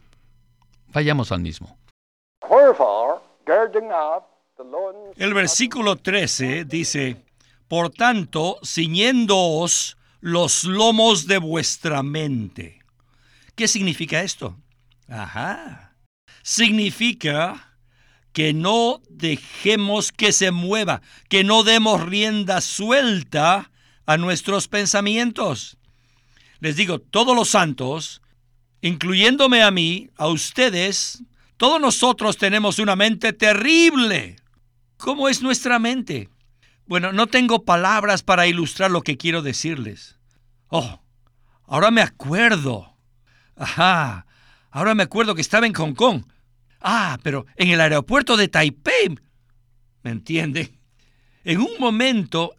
Vayamos 0.92 1.32
al 1.32 1.40
mismo. 1.40 1.78
El 5.16 5.34
versículo 5.34 5.96
13 5.96 6.64
dice, 6.64 7.24
Por 7.68 7.90
tanto, 7.90 8.58
ciñéndoos 8.64 9.96
los 10.20 10.64
lomos 10.64 11.26
de 11.26 11.38
vuestra 11.38 12.02
mente. 12.02 12.80
¿Qué 13.54 13.68
significa 13.68 14.22
esto? 14.22 14.56
Ajá. 15.08 15.96
Significa 16.42 17.76
que 18.32 18.52
no 18.52 19.00
dejemos 19.08 20.12
que 20.12 20.32
se 20.32 20.50
mueva, 20.50 21.02
que 21.28 21.44
no 21.44 21.62
demos 21.62 22.02
rienda 22.02 22.60
suelta 22.60 23.70
a 24.06 24.16
nuestros 24.16 24.68
pensamientos. 24.68 25.76
Les 26.60 26.76
digo, 26.76 27.00
todos 27.00 27.34
los 27.34 27.50
santos, 27.50 28.22
incluyéndome 28.82 29.62
a 29.62 29.70
mí, 29.70 30.10
a 30.16 30.28
ustedes, 30.28 31.22
todos 31.56 31.80
nosotros 31.80 32.36
tenemos 32.36 32.78
una 32.78 32.96
mente 32.96 33.32
terrible. 33.32 34.36
¿Cómo 34.96 35.28
es 35.28 35.42
nuestra 35.42 35.78
mente? 35.78 36.28
Bueno, 36.86 37.12
no 37.12 37.26
tengo 37.26 37.64
palabras 37.64 38.22
para 38.22 38.46
ilustrar 38.46 38.90
lo 38.90 39.02
que 39.02 39.16
quiero 39.16 39.42
decirles. 39.42 40.18
Oh, 40.68 41.00
ahora 41.64 41.90
me 41.90 42.02
acuerdo. 42.02 42.96
Ajá, 43.56 44.26
ahora 44.70 44.94
me 44.94 45.02
acuerdo 45.02 45.34
que 45.34 45.40
estaba 45.40 45.66
en 45.66 45.74
Hong 45.74 45.94
Kong 45.94 46.24
Ah, 46.80 47.18
pero 47.22 47.46
en 47.56 47.70
el 47.70 47.80
aeropuerto 47.80 48.36
de 48.36 48.48
Taipei, 48.48 49.18
¿me 50.02 50.10
entiende? 50.10 50.72
En 51.44 51.60
un 51.60 51.72
momento 51.78 52.54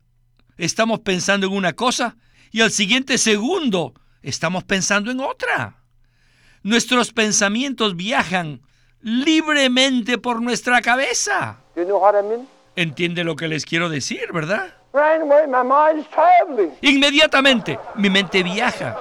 estamos 0.57 0.99
pensando 0.99 1.47
en 1.47 1.53
una 1.53 1.73
cosa 1.73 2.17
y 2.51 2.61
al 2.61 2.71
siguiente 2.71 3.17
segundo 3.17 3.93
estamos 4.21 4.63
pensando 4.63 5.09
en 5.09 5.19
otra. 5.21 5.80
Nuestros 6.63 7.11
pensamientos 7.11 7.95
viajan 7.95 8.61
libremente 9.01 10.17
por 10.17 10.41
nuestra 10.41 10.81
cabeza. 10.81 11.57
¿Entiende 12.75 13.23
lo 13.23 13.35
que 13.35 13.47
les 13.47 13.65
quiero 13.65 13.89
decir, 13.89 14.31
verdad? 14.31 14.73
Inmediatamente 16.81 17.79
mi 17.95 18.09
mente 18.09 18.43
viaja. 18.43 18.97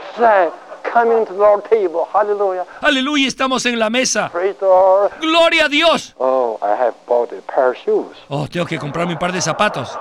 Aleluya, 2.81 3.29
estamos 3.29 3.67
en 3.67 3.79
la 3.79 3.90
mesa. 3.90 4.31
Gloria 5.21 5.67
a 5.67 5.69
Dios. 5.69 6.14
Oh, 6.19 6.59
oh, 8.29 8.49
tengo 8.49 8.67
que 8.67 8.79
comprarme 8.79 9.12
un 9.12 9.19
par 9.19 9.33
de 9.33 9.40
zapatos. 9.40 9.99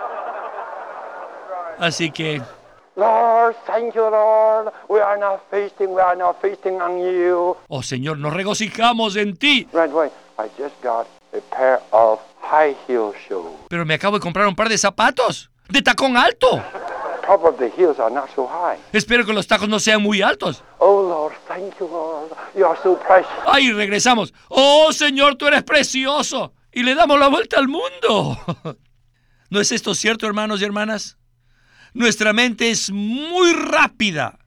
Así 1.79 2.11
que 2.11 2.41
Oh 7.67 7.81
Señor, 7.81 8.17
nos 8.17 8.33
regocijamos 8.33 9.15
en 9.15 9.37
ti. 9.37 9.67
Pero 13.69 13.85
me 13.85 13.93
acabo 13.93 14.17
de 14.17 14.21
comprar 14.21 14.47
un 14.47 14.55
par 14.55 14.69
de 14.69 14.77
zapatos 14.77 15.49
de 15.69 15.81
tacón 15.81 16.17
alto. 16.17 16.61
Espero 18.91 19.23
que 19.23 19.33
los 19.33 19.45
tacos 19.45 19.69
no 19.69 19.79
sean 19.79 20.01
muy 20.01 20.21
altos. 20.21 20.63
Oh 20.79 21.03
Lord, 21.03 21.35
thank 21.47 21.77
you 21.79 21.87
Lord. 21.87 22.31
You 22.55 22.65
are 22.65 22.79
so 22.81 22.97
precious. 22.97 23.31
Ay, 23.45 23.71
regresamos. 23.71 24.33
Oh 24.47 24.91
Señor, 24.91 25.35
tú 25.35 25.45
eres 25.47 25.63
precioso. 25.63 26.53
Y 26.71 26.81
le 26.83 26.95
damos 26.95 27.19
la 27.19 27.27
vuelta 27.27 27.59
al 27.59 27.67
mundo. 27.67 28.37
¿No 29.51 29.59
es 29.59 29.71
esto 29.71 29.93
cierto, 29.93 30.25
hermanos 30.25 30.61
y 30.61 30.65
hermanas? 30.65 31.18
Nuestra 31.93 32.33
mente 32.33 32.71
es 32.71 32.91
muy 32.91 33.53
rápida. 33.53 34.39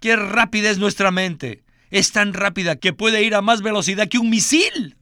Qué 0.00 0.16
rápida 0.16 0.70
es 0.70 0.78
nuestra 0.78 1.10
mente. 1.10 1.64
Es 1.90 2.12
tan 2.12 2.32
rápida 2.32 2.76
que 2.76 2.92
puede 2.92 3.22
ir 3.22 3.34
a 3.34 3.42
más 3.42 3.62
velocidad 3.62 4.08
que 4.08 4.18
un 4.18 4.30
misil. 4.30 4.96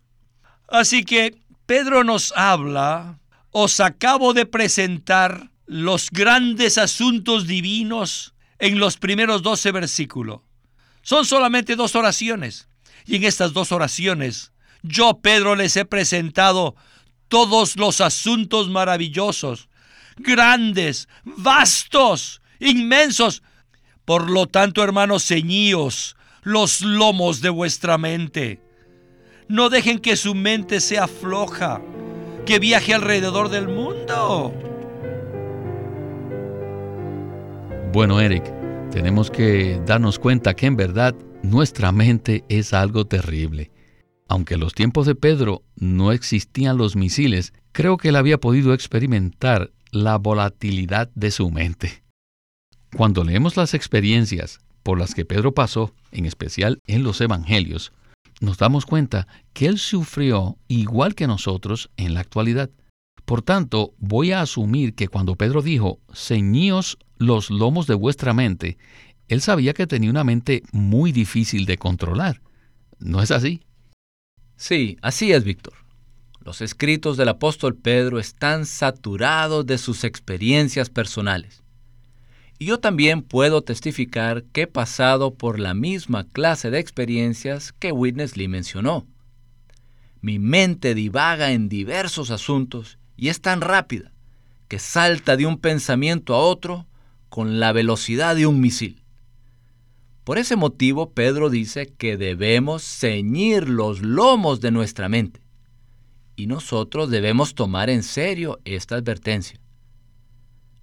Así 0.69 1.05
que 1.05 1.39
Pedro 1.67 2.05
nos 2.05 2.33
habla, 2.37 3.19
os 3.51 3.81
acabo 3.81 4.35
de 4.35 4.47
presentar 4.47 5.51
los 5.67 6.11
grandes 6.11 6.79
asuntos 6.79 7.47
divinos 7.47 8.35
en 8.59 8.79
los 8.79 8.97
primeros 8.97 9.43
12 9.43 9.73
versículos. 9.73 10.41
Son 11.03 11.25
solamente 11.25 11.77
dos 11.77 11.95
oraciones. 11.97 12.69
Y 13.07 13.17
en 13.17 13.25
estas 13.25 13.53
dos 13.53 13.73
oraciones, 13.73 14.53
yo, 14.83 15.21
Pedro, 15.21 15.57
les 15.57 15.77
he 15.77 15.85
presentado 15.85 16.77
todos 17.29 17.77
los 17.77 18.01
asuntos 18.01 18.69
maravillosos, 18.69 19.69
grandes, 20.23 21.09
vastos, 21.25 22.41
inmensos. 22.59 23.43
Por 24.05 24.31
lo 24.31 24.47
tanto, 24.47 24.83
hermanos, 24.83 25.27
ceñíos 25.27 26.17
los 26.43 26.81
lomos 26.81 27.41
de 27.41 27.51
vuestra 27.51 27.99
mente. 27.99 28.61
No 29.49 29.69
dejen 29.69 29.99
que 29.99 30.17
su 30.17 30.35
mente 30.35 30.81
sea 30.81 31.09
floja, 31.09 31.83
que 32.47 32.59
viaje 32.59 32.95
alrededor 32.95 33.49
del 33.49 33.69
mundo. 33.69 34.55
Bueno, 37.93 38.21
Eric, 38.21 38.45
tenemos 38.91 39.31
que 39.31 39.81
darnos 39.85 40.19
cuenta 40.19 40.55
que 40.55 40.67
en 40.67 40.77
verdad 40.77 41.15
nuestra 41.43 41.91
mente 41.91 42.45
es 42.49 42.73
algo 42.73 43.07
terrible. 43.07 43.71
Aunque 44.29 44.55
en 44.55 44.61
los 44.61 44.75
tiempos 44.75 45.07
de 45.07 45.17
Pedro 45.17 45.65
no 45.75 46.13
existían 46.13 46.77
los 46.77 46.95
misiles, 46.95 47.53
creo 47.73 47.97
que 47.97 48.11
él 48.11 48.17
había 48.17 48.39
podido 48.39 48.73
experimentar 48.73 49.73
la 49.93 50.17
volatilidad 50.19 51.11
de 51.15 51.31
su 51.31 51.51
mente. 51.51 52.03
Cuando 52.97 53.25
leemos 53.25 53.57
las 53.57 53.75
experiencias 53.75 54.61
por 54.83 54.99
las 54.99 55.15
que 55.15 55.25
Pedro 55.25 55.53
pasó, 55.53 55.93
en 56.11 56.27
especial 56.27 56.81
en 56.87 57.03
los 57.03 57.21
Evangelios, 57.21 57.93
nos 58.41 58.59
damos 58.59 58.87
cuenta 58.87 59.29
que 59.53 59.67
él 59.67 59.79
sufrió 59.79 60.57
igual 60.67 61.15
que 61.15 61.27
nosotros 61.27 61.91
en 61.97 62.15
la 62.15 62.21
actualidad. 62.21 62.71
Por 63.25 63.43
tanto, 63.43 63.95
voy 63.99 64.33
a 64.33 64.41
asumir 64.41 64.95
que 64.95 65.09
cuando 65.09 65.37
Pedro 65.37 65.63
dijo, 65.63 66.01
ceñíos 66.13 66.99
los 67.19 67.51
lomos 67.51 67.87
de 67.87 67.95
vuestra 67.95 68.33
mente, 68.33 68.79
él 69.29 69.41
sabía 69.41 69.75
que 69.75 69.87
tenía 69.87 70.11
una 70.11 70.25
mente 70.25 70.63
muy 70.73 71.13
difícil 71.13 71.67
de 71.67 71.79
controlar. 71.79 72.41
¿No 72.99 73.23
es 73.23 73.31
así? 73.31 73.63
Sí, 74.57 74.97
así 75.03 75.33
es, 75.33 75.45
Víctor. 75.45 75.75
Los 76.43 76.63
escritos 76.63 77.19
del 77.19 77.29
apóstol 77.29 77.77
Pedro 77.77 78.19
están 78.19 78.65
saturados 78.65 79.67
de 79.67 79.77
sus 79.77 80.05
experiencias 80.05 80.89
personales. 80.89 81.63
Y 82.59 82.67
yo 82.67 82.81
también 82.81 83.23
puedo 83.23 83.63
testificar 83.63 84.45
que 84.45 84.63
he 84.63 84.67
pasado 84.67 85.35
por 85.35 85.59
la 85.59 85.75
misma 85.75 86.25
clase 86.25 86.71
de 86.71 86.79
experiencias 86.79 87.73
que 87.73 87.93
Witness 87.93 88.37
Lee 88.37 88.49
mencionó. 88.49 89.07
Mi 90.23 90.39
mente 90.39 90.95
divaga 90.95 91.53
en 91.53 91.69
diversos 91.69 92.31
asuntos 92.31 92.99
y 93.17 93.29
es 93.29 93.41
tan 93.43 93.61
rápida 93.61 94.13
que 94.69 94.79
salta 94.79 95.37
de 95.37 95.47
un 95.47 95.59
pensamiento 95.59 96.35
a 96.35 96.39
otro 96.39 96.87
con 97.29 97.61
la 97.61 97.73
velocidad 97.73 98.35
de 98.35 98.47
un 98.47 98.61
misil. 98.61 99.03
Por 100.25 100.39
ese 100.39 100.57
motivo, 100.57 101.11
Pedro 101.13 101.51
dice 101.51 101.93
que 101.99 102.17
debemos 102.17 102.83
ceñir 102.83 103.69
los 103.69 104.01
lomos 104.01 104.61
de 104.61 104.71
nuestra 104.71 105.09
mente. 105.09 105.41
Y 106.41 106.47
nosotros 106.47 107.11
debemos 107.11 107.55
tomar 107.55 107.91
en 107.91 108.03
serio 108.03 108.61
esta 108.65 108.95
advertencia. 108.95 109.61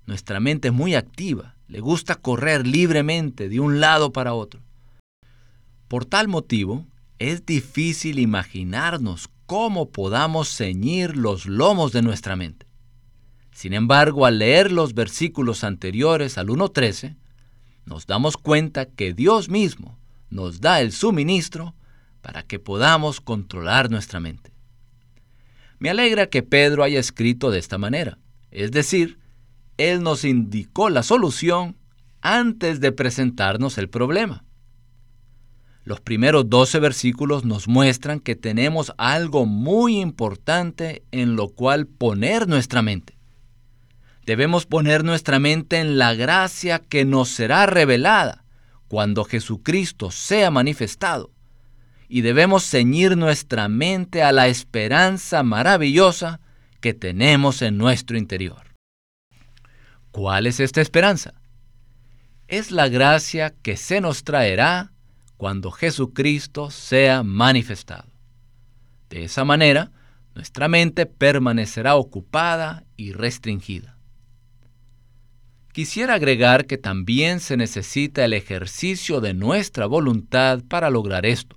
Nuestra 0.06 0.40
mente 0.40 0.68
es 0.68 0.74
muy 0.76 0.94
activa, 0.94 1.56
le 1.68 1.80
gusta 1.80 2.14
correr 2.14 2.68
libremente 2.68 3.50
de 3.50 3.60
un 3.60 3.80
lado 3.80 4.14
para 4.14 4.36
otro. 4.36 4.62
Por 5.88 6.06
tal 6.06 6.28
motivo, 6.28 6.86
es 7.18 7.44
difícil 7.44 8.20
imaginarnos 8.20 9.30
cómo 9.48 9.90
podamos 9.90 10.56
ceñir 10.56 11.18
los 11.18 11.48
lomos 11.48 11.92
de 11.92 12.04
nuestra 12.04 12.36
mente. 12.36 12.68
Sin 13.52 13.74
embargo, 13.74 14.28
al 14.28 14.38
leer 14.38 14.72
los 14.72 14.94
versículos 14.94 15.64
anteriores 15.64 16.38
al 16.38 16.50
1.13, 16.50 17.16
nos 17.84 18.06
damos 18.06 18.38
cuenta 18.38 18.86
que 18.86 19.12
Dios 19.12 19.50
mismo 19.50 19.98
nos 20.30 20.62
da 20.62 20.82
el 20.82 20.92
suministro 20.92 21.74
para 22.22 22.44
que 22.44 22.60
podamos 22.60 23.22
controlar 23.22 23.90
nuestra 23.90 24.20
mente. 24.20 24.57
Me 25.80 25.90
alegra 25.90 26.28
que 26.28 26.44
Pedro 26.44 26.84
haya 26.84 27.00
escrito 27.00 27.52
de 27.52 27.60
esta 27.60 27.78
manera, 27.78 28.18
es 28.52 28.72
decir, 28.72 29.20
él 29.78 30.02
nos 30.02 30.26
indicó 30.26 30.90
la 30.90 31.04
solución 31.04 31.78
antes 32.22 32.80
de 32.80 32.92
presentarnos 32.92 33.78
el 33.78 33.90
problema. 33.90 34.44
Los 35.84 36.02
primeros 36.02 36.50
12 36.50 36.80
versículos 36.80 37.46
nos 37.46 37.68
muestran 37.68 38.20
que 38.20 38.36
tenemos 38.36 38.92
algo 38.98 39.46
muy 39.46 40.00
importante 40.00 41.04
en 41.12 41.36
lo 41.36 41.50
cual 41.50 41.88
poner 41.88 42.48
nuestra 42.48 42.82
mente. 42.82 43.18
Debemos 44.26 44.66
poner 44.66 45.06
nuestra 45.06 45.40
mente 45.40 45.78
en 45.78 45.98
la 45.98 46.14
gracia 46.14 46.80
que 46.80 47.06
nos 47.06 47.30
será 47.30 47.68
revelada 47.68 48.44
cuando 48.90 49.24
Jesucristo 49.24 50.12
sea 50.12 50.52
manifestado. 50.52 51.32
Y 52.08 52.22
debemos 52.22 52.64
ceñir 52.64 53.18
nuestra 53.18 53.68
mente 53.68 54.24
a 54.24 54.32
la 54.32 54.48
esperanza 54.48 55.44
maravillosa 55.44 56.40
que 56.80 56.94
tenemos 56.94 57.62
en 57.62 57.78
nuestro 57.78 58.18
interior. 58.18 58.76
¿Cuál 60.12 60.48
es 60.48 60.60
esta 60.60 60.82
esperanza? 60.82 61.34
Es 62.48 62.72
la 62.72 62.88
gracia 62.88 63.54
que 63.62 63.76
se 63.76 64.00
nos 64.00 64.24
traerá 64.24 64.94
cuando 65.36 65.72
Jesucristo 65.72 66.72
sea 66.72 67.24
manifestado. 67.24 68.10
De 69.10 69.24
esa 69.24 69.46
manera, 69.46 69.92
nuestra 70.34 70.68
mente 70.68 71.06
permanecerá 71.06 71.96
ocupada 71.96 72.86
y 72.96 73.12
restringida. 73.12 73.98
Quisiera 75.74 76.16
agregar 76.16 76.66
que 76.66 76.78
también 76.78 77.40
se 77.40 77.58
necesita 77.58 78.26
el 78.26 78.34
ejercicio 78.34 79.22
de 79.22 79.34
nuestra 79.34 79.86
voluntad 79.86 80.64
para 80.68 80.90
lograr 80.90 81.26
esto. 81.26 81.57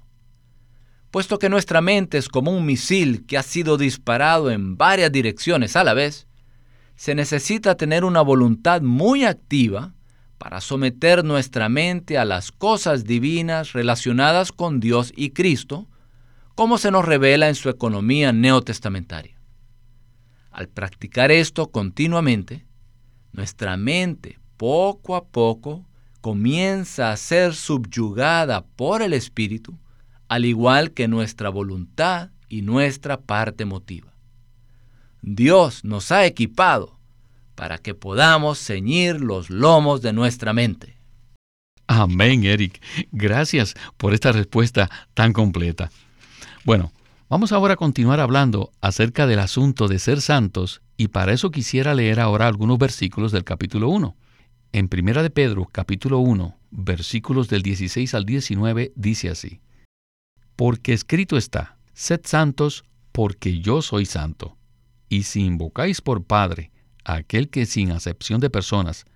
Puesto 1.11 1.39
que 1.41 1.49
nuestra 1.49 1.81
mente 1.81 2.19
es 2.19 2.29
como 2.29 2.53
un 2.53 2.65
misil 2.65 3.27
que 3.27 3.37
ha 3.37 3.43
sido 3.43 3.77
disparado 3.77 4.51
en 4.51 4.77
varias 4.77 5.11
direcciones 5.11 5.75
a 5.75 5.83
la 5.83 5.93
vez, 5.93 6.29
se 6.95 7.15
necesita 7.15 7.77
tener 7.77 8.05
una 8.05 8.21
voluntad 8.21 8.81
muy 8.81 9.25
activa 9.25 9.95
para 10.39 10.61
someter 10.61 11.25
nuestra 11.25 11.69
mente 11.69 12.17
a 12.17 12.25
las 12.25 12.53
cosas 12.53 13.05
divinas 13.05 13.73
relacionadas 13.73 14.53
con 14.53 14.79
Dios 14.79 15.13
y 15.17 15.31
Cristo, 15.31 15.89
como 16.55 16.79
se 16.79 16.91
nos 16.91 17.05
revela 17.05 17.49
en 17.49 17.55
su 17.57 17.69
economía 17.71 18.33
neotestamentaria. 18.33 19.41
Al 20.51 20.69
practicar 20.69 21.31
esto 21.31 21.71
continuamente, 21.71 22.67
nuestra 23.33 23.77
mente 23.77 24.39
poco 24.57 25.17
a 25.17 25.25
poco 25.25 25.87
comienza 26.21 27.11
a 27.11 27.17
ser 27.17 27.55
subyugada 27.55 28.65
por 28.77 29.03
el 29.03 29.13
Espíritu, 29.13 29.79
al 30.31 30.45
igual 30.45 30.93
que 30.93 31.09
nuestra 31.09 31.49
voluntad 31.49 32.31
y 32.49 32.63
nuestra 32.63 33.21
parte 33.21 33.65
emotiva. 33.65 34.15
Dios 35.23 35.85
nos 35.85 36.13
ha 36.13 36.25
equipado 36.25 36.97
para 37.57 37.79
que 37.79 37.95
podamos 37.95 38.61
ceñir 38.61 39.21
los 39.21 39.51
lomos 39.51 40.03
de 40.03 40.13
nuestra 40.13 40.53
mente. 40.53 40.97
Amén, 41.89 42.45
Eric. 42.45 42.81
Gracias 43.11 43.75
por 43.97 44.15
esta 44.15 44.31
respuesta 44.31 44.89
tan 45.15 45.33
completa. 45.33 45.91
Bueno, 46.65 46.93
vamos 47.29 47.51
ahora 47.51 47.75
a 47.75 47.77
continuar 47.77 48.21
hablando 48.21 48.71
acerca 48.81 49.27
del 49.27 49.41
asunto 49.41 49.89
de 49.89 49.99
ser 49.99 50.21
santos 50.21 50.81
y 50.97 51.09
para 51.09 51.33
eso 51.33 51.51
quisiera 51.51 51.93
leer 51.93 52.21
ahora 52.21 52.47
algunos 52.47 52.79
versículos 52.79 53.33
del 53.33 53.43
capítulo 53.43 53.89
1. 53.89 54.15
En 54.75 54.89
Primera 54.89 55.25
de 55.25 55.31
Pedro, 55.31 55.69
capítulo 55.73 56.21
1, 56.21 56.57
versículos 56.71 57.49
del 57.49 57.63
16 57.63 58.15
al 58.15 58.25
19, 58.25 58.93
dice 58.95 59.29
así: 59.29 59.61
Porque 60.61 60.93
escrito 60.93 61.39
está: 61.39 61.79
Sed 61.95 62.21
santos, 62.25 62.85
porque 63.13 63.61
yo 63.61 63.81
soy 63.81 64.05
santo. 64.05 64.59
Y 65.09 65.23
si 65.23 65.41
invocáis 65.41 66.03
por 66.03 66.25
Padre 66.25 66.71
a 67.03 67.15
aquel 67.15 67.49
que 67.49 67.65
sin 67.65 67.93
acepción 67.93 68.43
de 68.43 68.51
personas 68.51 69.07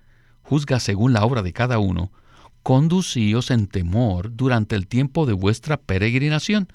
juzga 0.41 0.79
según 0.79 1.13
la 1.13 1.23
obra 1.23 1.43
de 1.43 1.53
cada 1.53 1.77
uno, 1.77 2.11
conducíos 2.63 3.51
en 3.51 3.67
temor 3.67 4.35
durante 4.35 4.75
el 4.75 4.87
tiempo 4.87 5.27
de 5.27 5.33
vuestra 5.33 5.77
peregrinación, 5.77 6.67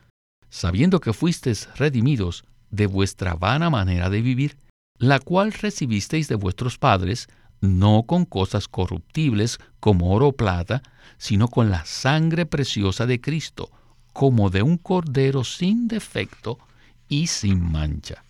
sabiendo 0.50 1.00
que 1.00 1.14
fuisteis 1.14 1.68
redimidos 1.74 2.44
de 2.70 2.86
vuestra 2.86 3.34
vana 3.34 3.70
manera 3.70 4.08
de 4.08 4.22
vivir 4.22 4.56
la 4.98 5.18
cual 5.18 5.52
recibisteis 5.52 6.28
de 6.28 6.36
vuestros 6.36 6.78
padres, 6.78 7.26
no 7.60 8.04
con 8.04 8.24
cosas 8.24 8.68
corruptibles 8.68 9.58
como 9.80 10.14
oro 10.14 10.28
o 10.28 10.32
plata, 10.32 10.80
sino 11.18 11.48
con 11.48 11.70
la 11.70 11.84
sangre 11.86 12.46
preciosa 12.46 13.06
de 13.06 13.20
Cristo, 13.20 13.72
como 14.20 14.50
de 14.50 14.60
un 14.60 14.76
cordero 14.76 15.44
sin 15.44 15.88
defecto 15.88 16.58
y 17.08 17.28
sin 17.28 17.72
mancha. 17.72 18.22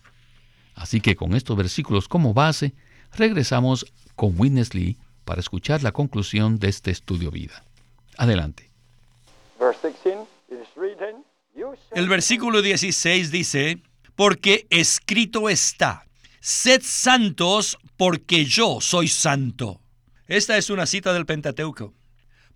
Así 0.76 1.00
que 1.00 1.16
con 1.16 1.35
estos 1.35 1.57
versículos 1.57 2.07
como 2.07 2.33
base, 2.33 2.74
regresamos 3.16 3.92
con 4.14 4.38
Witness 4.38 4.72
Lee 4.72 4.98
para 5.24 5.40
escuchar 5.40 5.83
la 5.83 5.90
conclusión 5.90 6.61
de 6.61 6.68
este 6.68 6.92
estudio 6.92 7.33
vida. 7.33 7.64
Adelante. 8.16 8.70
El 11.90 12.09
versículo 12.09 12.62
16 12.62 13.33
dice, 13.33 13.83
porque 14.14 14.68
escrito 14.70 15.48
está, 15.48 16.07
Sed 16.38 16.83
santos 16.85 17.76
porque 17.96 18.44
yo 18.44 18.81
soy 18.81 19.09
santo. 19.09 19.81
Esta 20.29 20.57
es 20.57 20.70
una 20.70 20.87
cita 20.87 21.12
del 21.12 21.26
Pentateuco. 21.26 21.94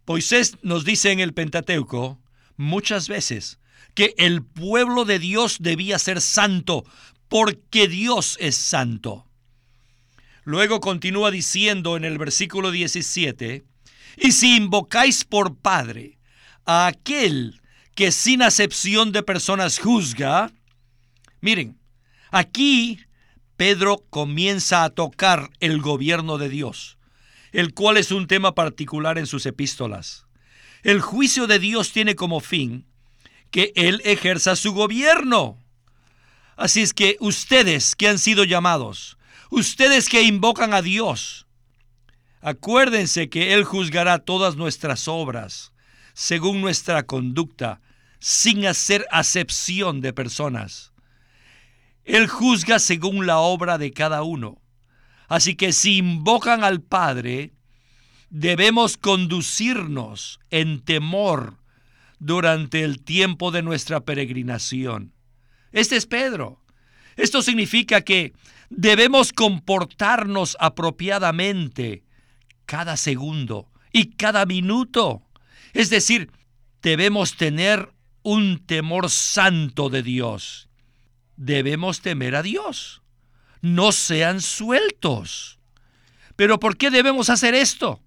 Moisés 0.06 0.56
nos 0.62 0.84
dice 0.84 1.10
en 1.10 1.18
el 1.18 1.34
Pentateuco 1.34 2.20
muchas 2.56 3.08
veces 3.08 3.58
que 3.94 4.14
el 4.18 4.42
pueblo 4.42 5.04
de 5.04 5.18
Dios 5.18 5.58
debía 5.60 5.98
ser 5.98 6.20
santo, 6.20 6.84
porque 7.28 7.88
Dios 7.88 8.36
es 8.40 8.56
santo. 8.56 9.26
Luego 10.44 10.80
continúa 10.80 11.30
diciendo 11.30 11.96
en 11.96 12.04
el 12.04 12.18
versículo 12.18 12.70
17, 12.70 13.64
y 14.16 14.32
si 14.32 14.56
invocáis 14.56 15.24
por 15.24 15.56
Padre 15.56 16.18
a 16.66 16.86
aquel 16.86 17.60
que 17.94 18.12
sin 18.12 18.42
acepción 18.42 19.12
de 19.12 19.22
personas 19.22 19.78
juzga, 19.78 20.52
miren, 21.40 21.78
aquí 22.30 23.00
Pedro 23.56 24.04
comienza 24.10 24.84
a 24.84 24.90
tocar 24.90 25.50
el 25.60 25.80
gobierno 25.80 26.38
de 26.38 26.48
Dios, 26.48 26.98
el 27.52 27.72
cual 27.72 27.96
es 27.96 28.10
un 28.10 28.26
tema 28.26 28.54
particular 28.54 29.16
en 29.16 29.26
sus 29.26 29.46
epístolas. 29.46 30.23
El 30.84 31.00
juicio 31.00 31.46
de 31.46 31.58
Dios 31.58 31.92
tiene 31.92 32.14
como 32.14 32.40
fin 32.40 32.86
que 33.50 33.72
Él 33.74 34.02
ejerza 34.04 34.54
su 34.54 34.74
gobierno. 34.74 35.58
Así 36.56 36.82
es 36.82 36.92
que 36.92 37.16
ustedes 37.20 37.96
que 37.96 38.06
han 38.06 38.18
sido 38.18 38.44
llamados, 38.44 39.16
ustedes 39.48 40.10
que 40.10 40.22
invocan 40.22 40.74
a 40.74 40.82
Dios, 40.82 41.46
acuérdense 42.42 43.30
que 43.30 43.54
Él 43.54 43.64
juzgará 43.64 44.18
todas 44.18 44.56
nuestras 44.56 45.08
obras 45.08 45.72
según 46.12 46.60
nuestra 46.60 47.04
conducta, 47.04 47.80
sin 48.20 48.66
hacer 48.66 49.06
acepción 49.10 50.02
de 50.02 50.12
personas. 50.12 50.92
Él 52.04 52.28
juzga 52.28 52.78
según 52.78 53.26
la 53.26 53.38
obra 53.38 53.78
de 53.78 53.90
cada 53.90 54.22
uno. 54.22 54.60
Así 55.28 55.56
que 55.56 55.72
si 55.72 55.96
invocan 55.96 56.62
al 56.62 56.82
Padre, 56.82 57.53
debemos 58.30 58.96
conducirnos 58.96 60.40
en 60.50 60.80
temor 60.80 61.58
durante 62.18 62.82
el 62.82 63.02
tiempo 63.02 63.50
de 63.50 63.62
nuestra 63.62 64.00
peregrinación. 64.00 65.12
Este 65.72 65.96
es 65.96 66.06
Pedro. 66.06 66.62
Esto 67.16 67.42
significa 67.42 68.00
que 68.00 68.32
debemos 68.70 69.32
comportarnos 69.32 70.56
apropiadamente 70.60 72.02
cada 72.66 72.96
segundo 72.96 73.70
y 73.92 74.12
cada 74.12 74.46
minuto. 74.46 75.22
Es 75.72 75.90
decir, 75.90 76.30
debemos 76.82 77.36
tener 77.36 77.92
un 78.22 78.64
temor 78.64 79.10
santo 79.10 79.90
de 79.90 80.02
Dios. 80.02 80.68
Debemos 81.36 82.00
temer 82.00 82.36
a 82.36 82.42
Dios. 82.42 83.02
No 83.60 83.92
sean 83.92 84.40
sueltos. 84.40 85.58
Pero 86.36 86.58
¿por 86.58 86.76
qué 86.76 86.90
debemos 86.90 87.30
hacer 87.30 87.54
esto? 87.54 88.03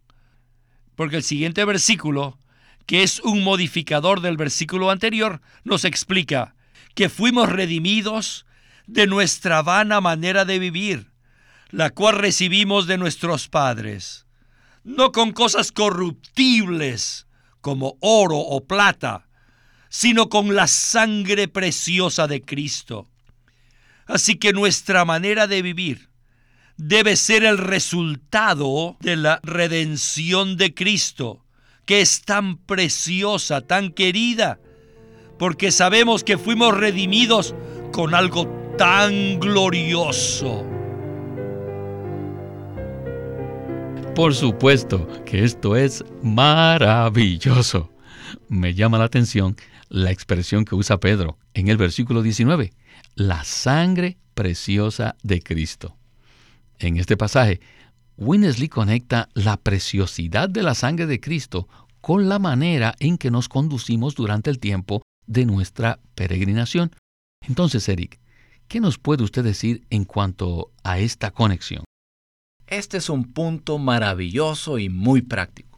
Porque 0.97 1.17
el 1.17 1.23
siguiente 1.23 1.63
versículo, 1.63 2.39
que 2.87 3.03
es 3.03 3.19
un 3.19 3.43
modificador 3.43 4.19
del 4.19 4.35
versículo 4.35 4.89
anterior, 4.89 5.41
nos 5.63 5.85
explica 5.85 6.55
que 6.95 7.07
fuimos 7.07 7.49
redimidos 7.49 8.47
de 8.87 9.05
nuestra 9.05 9.61
vana 9.61 10.01
manera 10.01 10.43
de 10.43 10.57
vivir, 10.57 11.11
la 11.69 11.91
cual 11.91 12.15
recibimos 12.15 12.87
de 12.87 12.97
nuestros 12.97 13.47
padres, 13.47 14.25
no 14.83 15.11
con 15.11 15.33
cosas 15.33 15.71
corruptibles 15.71 17.27
como 17.61 17.97
oro 17.99 18.39
o 18.39 18.65
plata, 18.65 19.27
sino 19.89 20.29
con 20.29 20.55
la 20.55 20.65
sangre 20.65 21.47
preciosa 21.47 22.25
de 22.25 22.41
Cristo. 22.41 23.07
Así 24.07 24.37
que 24.37 24.51
nuestra 24.51 25.05
manera 25.05 25.45
de 25.45 25.61
vivir 25.61 26.09
debe 26.77 27.15
ser 27.15 27.43
el 27.43 27.57
resultado 27.57 28.97
de 29.01 29.15
la 29.15 29.39
redención 29.43 30.57
de 30.57 30.73
Cristo, 30.73 31.43
que 31.85 32.01
es 32.01 32.21
tan 32.21 32.57
preciosa, 32.57 33.61
tan 33.61 33.91
querida, 33.91 34.59
porque 35.39 35.71
sabemos 35.71 36.23
que 36.23 36.37
fuimos 36.37 36.75
redimidos 36.75 37.55
con 37.91 38.13
algo 38.13 38.47
tan 38.77 39.39
glorioso. 39.39 40.65
Por 44.15 44.33
supuesto 44.33 45.07
que 45.25 45.43
esto 45.43 45.75
es 45.75 46.03
maravilloso. 46.23 47.91
Me 48.49 48.73
llama 48.73 48.97
la 48.97 49.05
atención 49.05 49.55
la 49.89 50.11
expresión 50.11 50.65
que 50.65 50.75
usa 50.75 50.99
Pedro 50.99 51.37
en 51.53 51.67
el 51.67 51.77
versículo 51.77 52.21
19, 52.21 52.73
la 53.15 53.43
sangre 53.43 54.17
preciosa 54.33 55.15
de 55.23 55.41
Cristo. 55.41 55.96
En 56.79 56.97
este 56.97 57.17
pasaje, 57.17 57.59
Winnesley 58.17 58.69
conecta 58.69 59.29
la 59.33 59.57
preciosidad 59.57 60.49
de 60.49 60.63
la 60.63 60.75
sangre 60.75 61.05
de 61.05 61.19
Cristo 61.19 61.67
con 62.01 62.29
la 62.29 62.39
manera 62.39 62.95
en 62.99 63.17
que 63.17 63.31
nos 63.31 63.49
conducimos 63.49 64.15
durante 64.15 64.49
el 64.49 64.59
tiempo 64.59 65.01
de 65.25 65.45
nuestra 65.45 65.99
peregrinación. 66.15 66.91
Entonces, 67.47 67.87
Eric, 67.89 68.19
¿qué 68.67 68.79
nos 68.79 68.97
puede 68.97 69.23
usted 69.23 69.43
decir 69.43 69.85
en 69.89 70.05
cuanto 70.05 70.71
a 70.83 70.99
esta 70.99 71.31
conexión? 71.31 71.83
Este 72.67 72.97
es 72.97 73.09
un 73.09 73.33
punto 73.33 73.77
maravilloso 73.77 74.77
y 74.77 74.89
muy 74.89 75.21
práctico. 75.21 75.77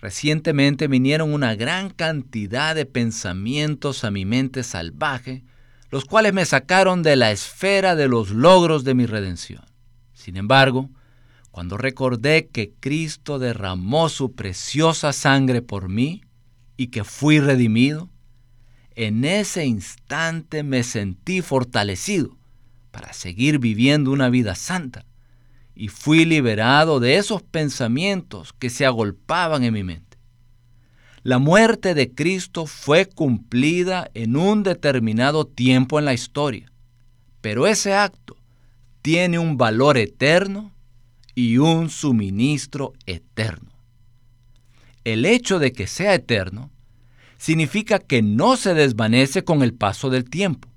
Recientemente 0.00 0.88
vinieron 0.88 1.32
una 1.32 1.54
gran 1.54 1.90
cantidad 1.90 2.74
de 2.74 2.84
pensamientos 2.84 4.04
a 4.04 4.10
mi 4.10 4.24
mente 4.24 4.62
salvaje, 4.62 5.44
los 5.90 6.04
cuales 6.04 6.32
me 6.32 6.44
sacaron 6.44 7.02
de 7.02 7.16
la 7.16 7.30
esfera 7.30 7.96
de 7.96 8.08
los 8.08 8.30
logros 8.30 8.84
de 8.84 8.94
mi 8.94 9.06
redención. 9.06 9.64
Sin 10.16 10.38
embargo, 10.38 10.88
cuando 11.50 11.76
recordé 11.76 12.48
que 12.48 12.72
Cristo 12.80 13.38
derramó 13.38 14.08
su 14.08 14.32
preciosa 14.32 15.12
sangre 15.12 15.60
por 15.60 15.90
mí 15.90 16.22
y 16.78 16.86
que 16.86 17.04
fui 17.04 17.38
redimido, 17.38 18.08
en 18.94 19.26
ese 19.26 19.66
instante 19.66 20.62
me 20.62 20.82
sentí 20.84 21.42
fortalecido 21.42 22.38
para 22.90 23.12
seguir 23.12 23.58
viviendo 23.58 24.10
una 24.10 24.30
vida 24.30 24.54
santa 24.54 25.04
y 25.74 25.88
fui 25.88 26.24
liberado 26.24 26.98
de 26.98 27.18
esos 27.18 27.42
pensamientos 27.42 28.54
que 28.54 28.70
se 28.70 28.86
agolpaban 28.86 29.64
en 29.64 29.74
mi 29.74 29.84
mente. 29.84 30.16
La 31.24 31.38
muerte 31.38 31.92
de 31.92 32.14
Cristo 32.14 32.64
fue 32.64 33.04
cumplida 33.04 34.10
en 34.14 34.36
un 34.36 34.62
determinado 34.62 35.46
tiempo 35.46 35.98
en 35.98 36.06
la 36.06 36.14
historia, 36.14 36.72
pero 37.42 37.66
ese 37.66 37.92
acto 37.92 38.38
tiene 39.06 39.38
un 39.38 39.56
valor 39.56 39.98
eterno 39.98 40.72
y 41.36 41.58
un 41.58 41.90
suministro 41.90 42.92
eterno. 43.06 43.70
El 45.04 45.24
hecho 45.24 45.60
de 45.60 45.70
que 45.70 45.86
sea 45.86 46.12
eterno 46.12 46.72
significa 47.38 48.00
que 48.00 48.20
no 48.20 48.56
se 48.56 48.74
desvanece 48.74 49.44
con 49.44 49.62
el 49.62 49.74
paso 49.74 50.10
del 50.10 50.28
tiempo, 50.28 50.68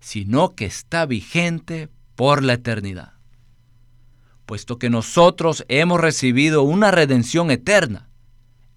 sino 0.00 0.56
que 0.56 0.64
está 0.64 1.06
vigente 1.06 1.88
por 2.16 2.42
la 2.42 2.54
eternidad. 2.54 3.12
Puesto 4.46 4.80
que 4.80 4.90
nosotros 4.90 5.64
hemos 5.68 6.00
recibido 6.00 6.64
una 6.64 6.90
redención 6.90 7.52
eterna, 7.52 8.10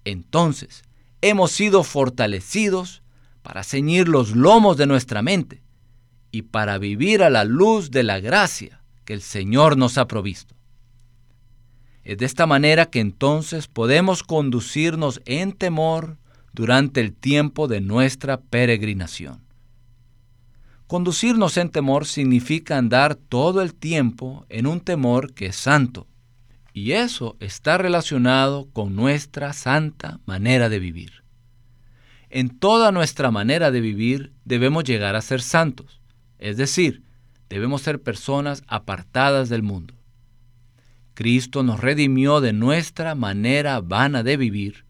entonces 0.04 0.84
hemos 1.20 1.50
sido 1.50 1.82
fortalecidos 1.82 3.02
para 3.42 3.64
ceñir 3.64 4.06
los 4.06 4.36
lomos 4.36 4.76
de 4.76 4.86
nuestra 4.86 5.20
mente 5.20 5.64
y 6.30 6.42
para 6.42 6.78
vivir 6.78 7.24
a 7.24 7.30
la 7.30 7.42
luz 7.42 7.90
de 7.90 8.04
la 8.04 8.20
gracia 8.20 8.82
que 9.04 9.14
el 9.14 9.22
Señor 9.22 9.76
nos 9.76 9.98
ha 9.98 10.06
provisto. 10.06 10.54
Es 12.02 12.18
de 12.18 12.26
esta 12.26 12.46
manera 12.46 12.86
que 12.86 13.00
entonces 13.00 13.66
podemos 13.66 14.22
conducirnos 14.22 15.22
en 15.24 15.52
temor 15.52 16.18
durante 16.52 17.00
el 17.00 17.14
tiempo 17.14 17.66
de 17.66 17.80
nuestra 17.80 18.40
peregrinación. 18.40 19.40
Conducirnos 20.86 21.56
en 21.56 21.70
temor 21.70 22.06
significa 22.06 22.76
andar 22.76 23.14
todo 23.14 23.62
el 23.62 23.74
tiempo 23.74 24.44
en 24.50 24.66
un 24.66 24.80
temor 24.80 25.32
que 25.32 25.46
es 25.46 25.56
santo, 25.56 26.06
y 26.74 26.92
eso 26.92 27.36
está 27.40 27.78
relacionado 27.78 28.68
con 28.72 28.94
nuestra 28.94 29.52
santa 29.52 30.20
manera 30.26 30.68
de 30.68 30.80
vivir. 30.80 31.24
En 32.28 32.50
toda 32.50 32.92
nuestra 32.92 33.30
manera 33.30 33.70
de 33.70 33.80
vivir 33.80 34.32
debemos 34.44 34.84
llegar 34.84 35.16
a 35.16 35.22
ser 35.22 35.40
santos, 35.40 36.00
es 36.38 36.56
decir, 36.56 37.03
debemos 37.54 37.82
ser 37.82 38.02
personas 38.02 38.62
apartadas 38.66 39.48
del 39.48 39.62
mundo. 39.62 39.94
Cristo 41.14 41.62
nos 41.62 41.80
redimió 41.80 42.40
de 42.40 42.52
nuestra 42.52 43.14
manera 43.14 43.80
vana 43.80 44.22
de 44.22 44.36
vivir 44.36 44.84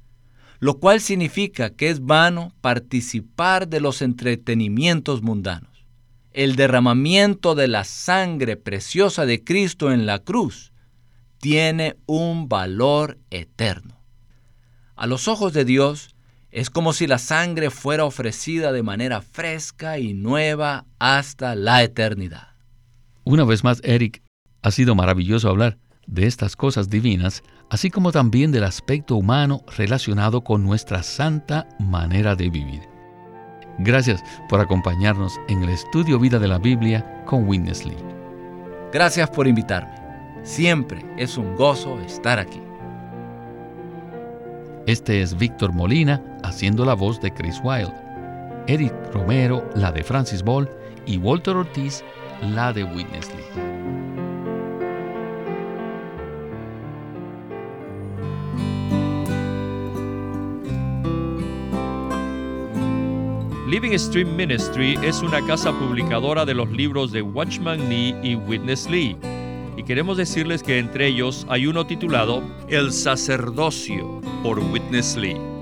lo 0.65 0.79
cual 0.79 1.03
significa 1.03 1.69
que 1.69 1.91
es 1.91 2.07
vano 2.07 2.55
participar 2.63 3.69
de 3.69 3.81
los 3.81 4.01
entretenimientos 4.01 5.21
mundanos. 5.21 5.85
El 6.33 6.57
derramamiento 6.57 7.55
de 7.55 7.69
la 7.69 7.85
sangre 7.85 8.57
preciosa 8.57 9.27
de 9.27 9.45
Cristo 9.45 9.93
en 9.93 10.07
la 10.07 10.21
cruz 10.21 10.73
tiene 11.37 11.99
un 12.07 12.49
valor 12.49 13.19
eterno. 13.29 14.01
A 14.97 15.07
los 15.07 15.29
ojos 15.29 15.53
de 15.53 15.67
Dios 15.67 16.15
es 16.51 16.71
como 16.71 16.95
si 16.95 17.07
la 17.07 17.19
sangre 17.19 17.69
fuera 17.69 18.07
ofrecida 18.07 18.73
de 18.73 18.83
manera 18.83 19.21
fresca 19.21 19.99
y 19.99 20.15
nueva 20.15 20.87
hasta 20.99 21.55
la 21.57 21.83
eternidad. 21.83 22.54
Una 23.25 23.45
vez 23.45 23.65
más, 23.65 23.81
Eric, 23.85 24.23
ha 24.63 24.71
sido 24.71 24.95
maravilloso 24.95 25.49
hablar 25.49 25.79
de 26.07 26.27
estas 26.27 26.57
cosas 26.57 26.91
divinas 26.91 27.43
así 27.71 27.91
como 27.91 28.13
también 28.13 28.53
del 28.53 28.65
aspecto 28.65 29.17
humano 29.17 29.63
relacionado 29.79 30.43
con 30.43 30.63
nuestra 30.63 31.03
santa 31.03 31.67
manera 31.79 32.37
de 32.37 32.51
vivir. 32.51 32.83
Gracias 33.79 34.23
por 34.49 34.61
acompañarnos 34.61 35.33
en 35.49 35.63
el 35.63 35.71
estudio 35.71 36.19
Vida 36.19 36.39
de 36.39 36.49
la 36.49 36.59
Biblia 36.59 37.25
con 37.25 37.49
Witness 37.49 37.87
Lee. 37.87 37.97
Gracias 38.93 39.31
por 39.31 39.49
invitarme. 39.49 39.95
Siempre 40.43 41.05
es 41.17 41.39
un 41.39 41.57
gozo 41.57 41.99
estar 42.01 42.39
aquí. 42.39 42.61
Este 44.87 45.23
es 45.23 45.37
Víctor 45.37 45.73
Molina 45.73 46.23
haciendo 46.43 46.85
la 46.85 46.93
voz 46.93 47.19
de 47.23 47.33
Chris 47.33 47.59
Wilde, 47.65 47.95
Eric 48.67 48.93
Romero 49.15 49.69
la 49.75 49.91
de 49.91 50.05
Francis 50.05 50.43
Ball 50.43 50.69
y 51.07 51.17
Walter 51.17 51.57
Ortiz 51.57 52.05
la 52.53 52.73
de 52.73 52.85
Witness 52.85 53.31
Lee. 53.35 53.45
Living 63.67 63.99
Stream 63.99 64.37
Ministry 64.37 64.99
es 65.03 65.23
una 65.23 65.45
casa 65.47 65.73
publicadora 65.73 66.45
de 66.45 66.55
los 66.55 66.71
libros 66.71 67.11
de 67.13 67.23
Watchman 67.23 67.89
Nee 67.89 68.15
y 68.23 68.37
Witness 68.37 68.89
Lee. 68.89 69.17
Y 69.77 69.83
queremos 69.83 70.17
decirles 70.17 70.63
que 70.63 70.79
entre 70.79 71.09
ellos 71.09 71.47
hay 71.49 71.67
uno 71.67 71.87
titulado 71.87 72.43
El 72.69 72.93
sacerdocio 72.93 74.21
por 74.43 74.59
Witness 74.59 75.17
Lee. 75.17 75.54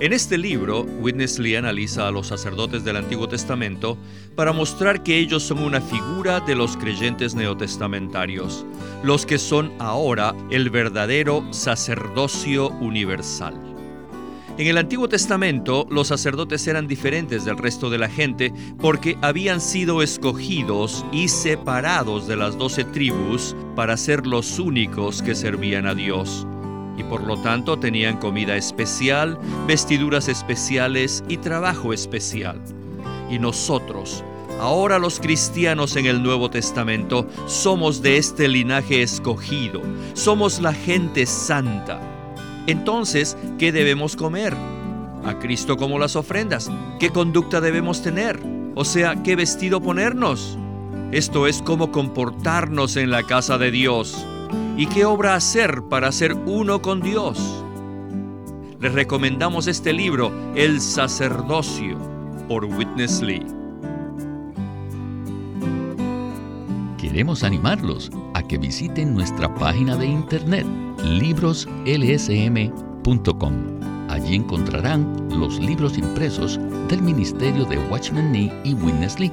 En 0.00 0.12
este 0.12 0.38
libro, 0.38 0.82
Witness 1.00 1.40
Lee 1.40 1.56
analiza 1.56 2.06
a 2.06 2.12
los 2.12 2.28
sacerdotes 2.28 2.84
del 2.84 2.98
Antiguo 2.98 3.28
Testamento 3.28 3.98
para 4.36 4.52
mostrar 4.52 5.02
que 5.02 5.18
ellos 5.18 5.42
son 5.42 5.58
una 5.58 5.80
figura 5.80 6.38
de 6.38 6.54
los 6.54 6.76
creyentes 6.76 7.34
neotestamentarios, 7.34 8.64
los 9.02 9.26
que 9.26 9.38
son 9.38 9.72
ahora 9.80 10.36
el 10.50 10.70
verdadero 10.70 11.44
sacerdocio 11.52 12.68
universal. 12.68 13.54
En 14.56 14.68
el 14.68 14.78
Antiguo 14.78 15.08
Testamento 15.08 15.84
los 15.90 16.06
sacerdotes 16.06 16.64
eran 16.68 16.86
diferentes 16.86 17.44
del 17.44 17.58
resto 17.58 17.90
de 17.90 17.98
la 17.98 18.08
gente 18.08 18.52
porque 18.78 19.18
habían 19.20 19.60
sido 19.60 20.00
escogidos 20.00 21.04
y 21.10 21.26
separados 21.26 22.28
de 22.28 22.36
las 22.36 22.56
doce 22.56 22.84
tribus 22.84 23.56
para 23.74 23.96
ser 23.96 24.28
los 24.28 24.60
únicos 24.60 25.22
que 25.22 25.34
servían 25.34 25.86
a 25.88 25.96
Dios. 25.96 26.46
Y 26.98 27.04
por 27.04 27.22
lo 27.22 27.40
tanto 27.40 27.78
tenían 27.78 28.18
comida 28.18 28.56
especial, 28.56 29.38
vestiduras 29.66 30.28
especiales 30.28 31.22
y 31.28 31.36
trabajo 31.38 31.92
especial. 31.92 32.60
Y 33.30 33.38
nosotros, 33.38 34.24
Ahora 34.60 34.98
los 34.98 35.20
cristianos 35.20 35.94
en 35.94 36.06
el 36.06 36.20
Nuevo 36.20 36.50
Testamento 36.50 37.28
somos 37.46 38.02
de 38.02 38.16
este 38.16 38.48
linaje 38.48 39.02
escogido, 39.02 39.80
somos 40.14 40.60
la 40.60 40.74
gente 40.74 41.26
santa. 41.26 42.00
Entonces, 42.66 43.36
¿qué 43.56 43.70
debemos 43.70 44.16
comer? 44.16 44.56
A 45.24 45.38
Cristo 45.38 45.76
como 45.76 46.00
las 46.00 46.16
ofrendas. 46.16 46.70
¿Qué 46.98 47.10
conducta 47.10 47.60
debemos 47.60 48.02
tener? 48.02 48.40
O 48.74 48.84
sea, 48.84 49.22
¿qué 49.22 49.36
vestido 49.36 49.80
ponernos? 49.80 50.58
Esto 51.12 51.46
es 51.46 51.62
cómo 51.62 51.92
comportarnos 51.92 52.96
en 52.96 53.10
la 53.10 53.22
casa 53.22 53.58
de 53.58 53.70
Dios. 53.70 54.26
¿Y 54.76 54.86
qué 54.86 55.04
obra 55.04 55.34
hacer 55.34 55.82
para 55.88 56.12
ser 56.12 56.34
uno 56.34 56.80
con 56.80 57.00
Dios? 57.00 57.64
Les 58.80 58.92
recomendamos 58.92 59.66
este 59.66 59.92
libro, 59.92 60.30
El 60.54 60.80
sacerdocio, 60.80 61.98
por 62.48 62.64
Witness 62.64 63.22
Lee. 63.22 63.44
Queremos 66.96 67.42
animarlos 67.42 68.12
a 68.34 68.42
que 68.42 68.58
visiten 68.58 69.14
nuestra 69.14 69.52
página 69.54 69.96
de 69.96 70.06
internet 70.06 70.66
libroslsm.com. 71.02 73.52
Allí 74.08 74.36
encontrarán 74.36 75.28
los 75.30 75.58
libros 75.58 75.98
impresos 75.98 76.60
del 76.88 77.02
Ministerio 77.02 77.64
de 77.64 77.78
Watchman 77.90 78.30
Nee 78.32 78.52
y 78.64 78.74
Witness 78.74 79.18
Lee, 79.18 79.32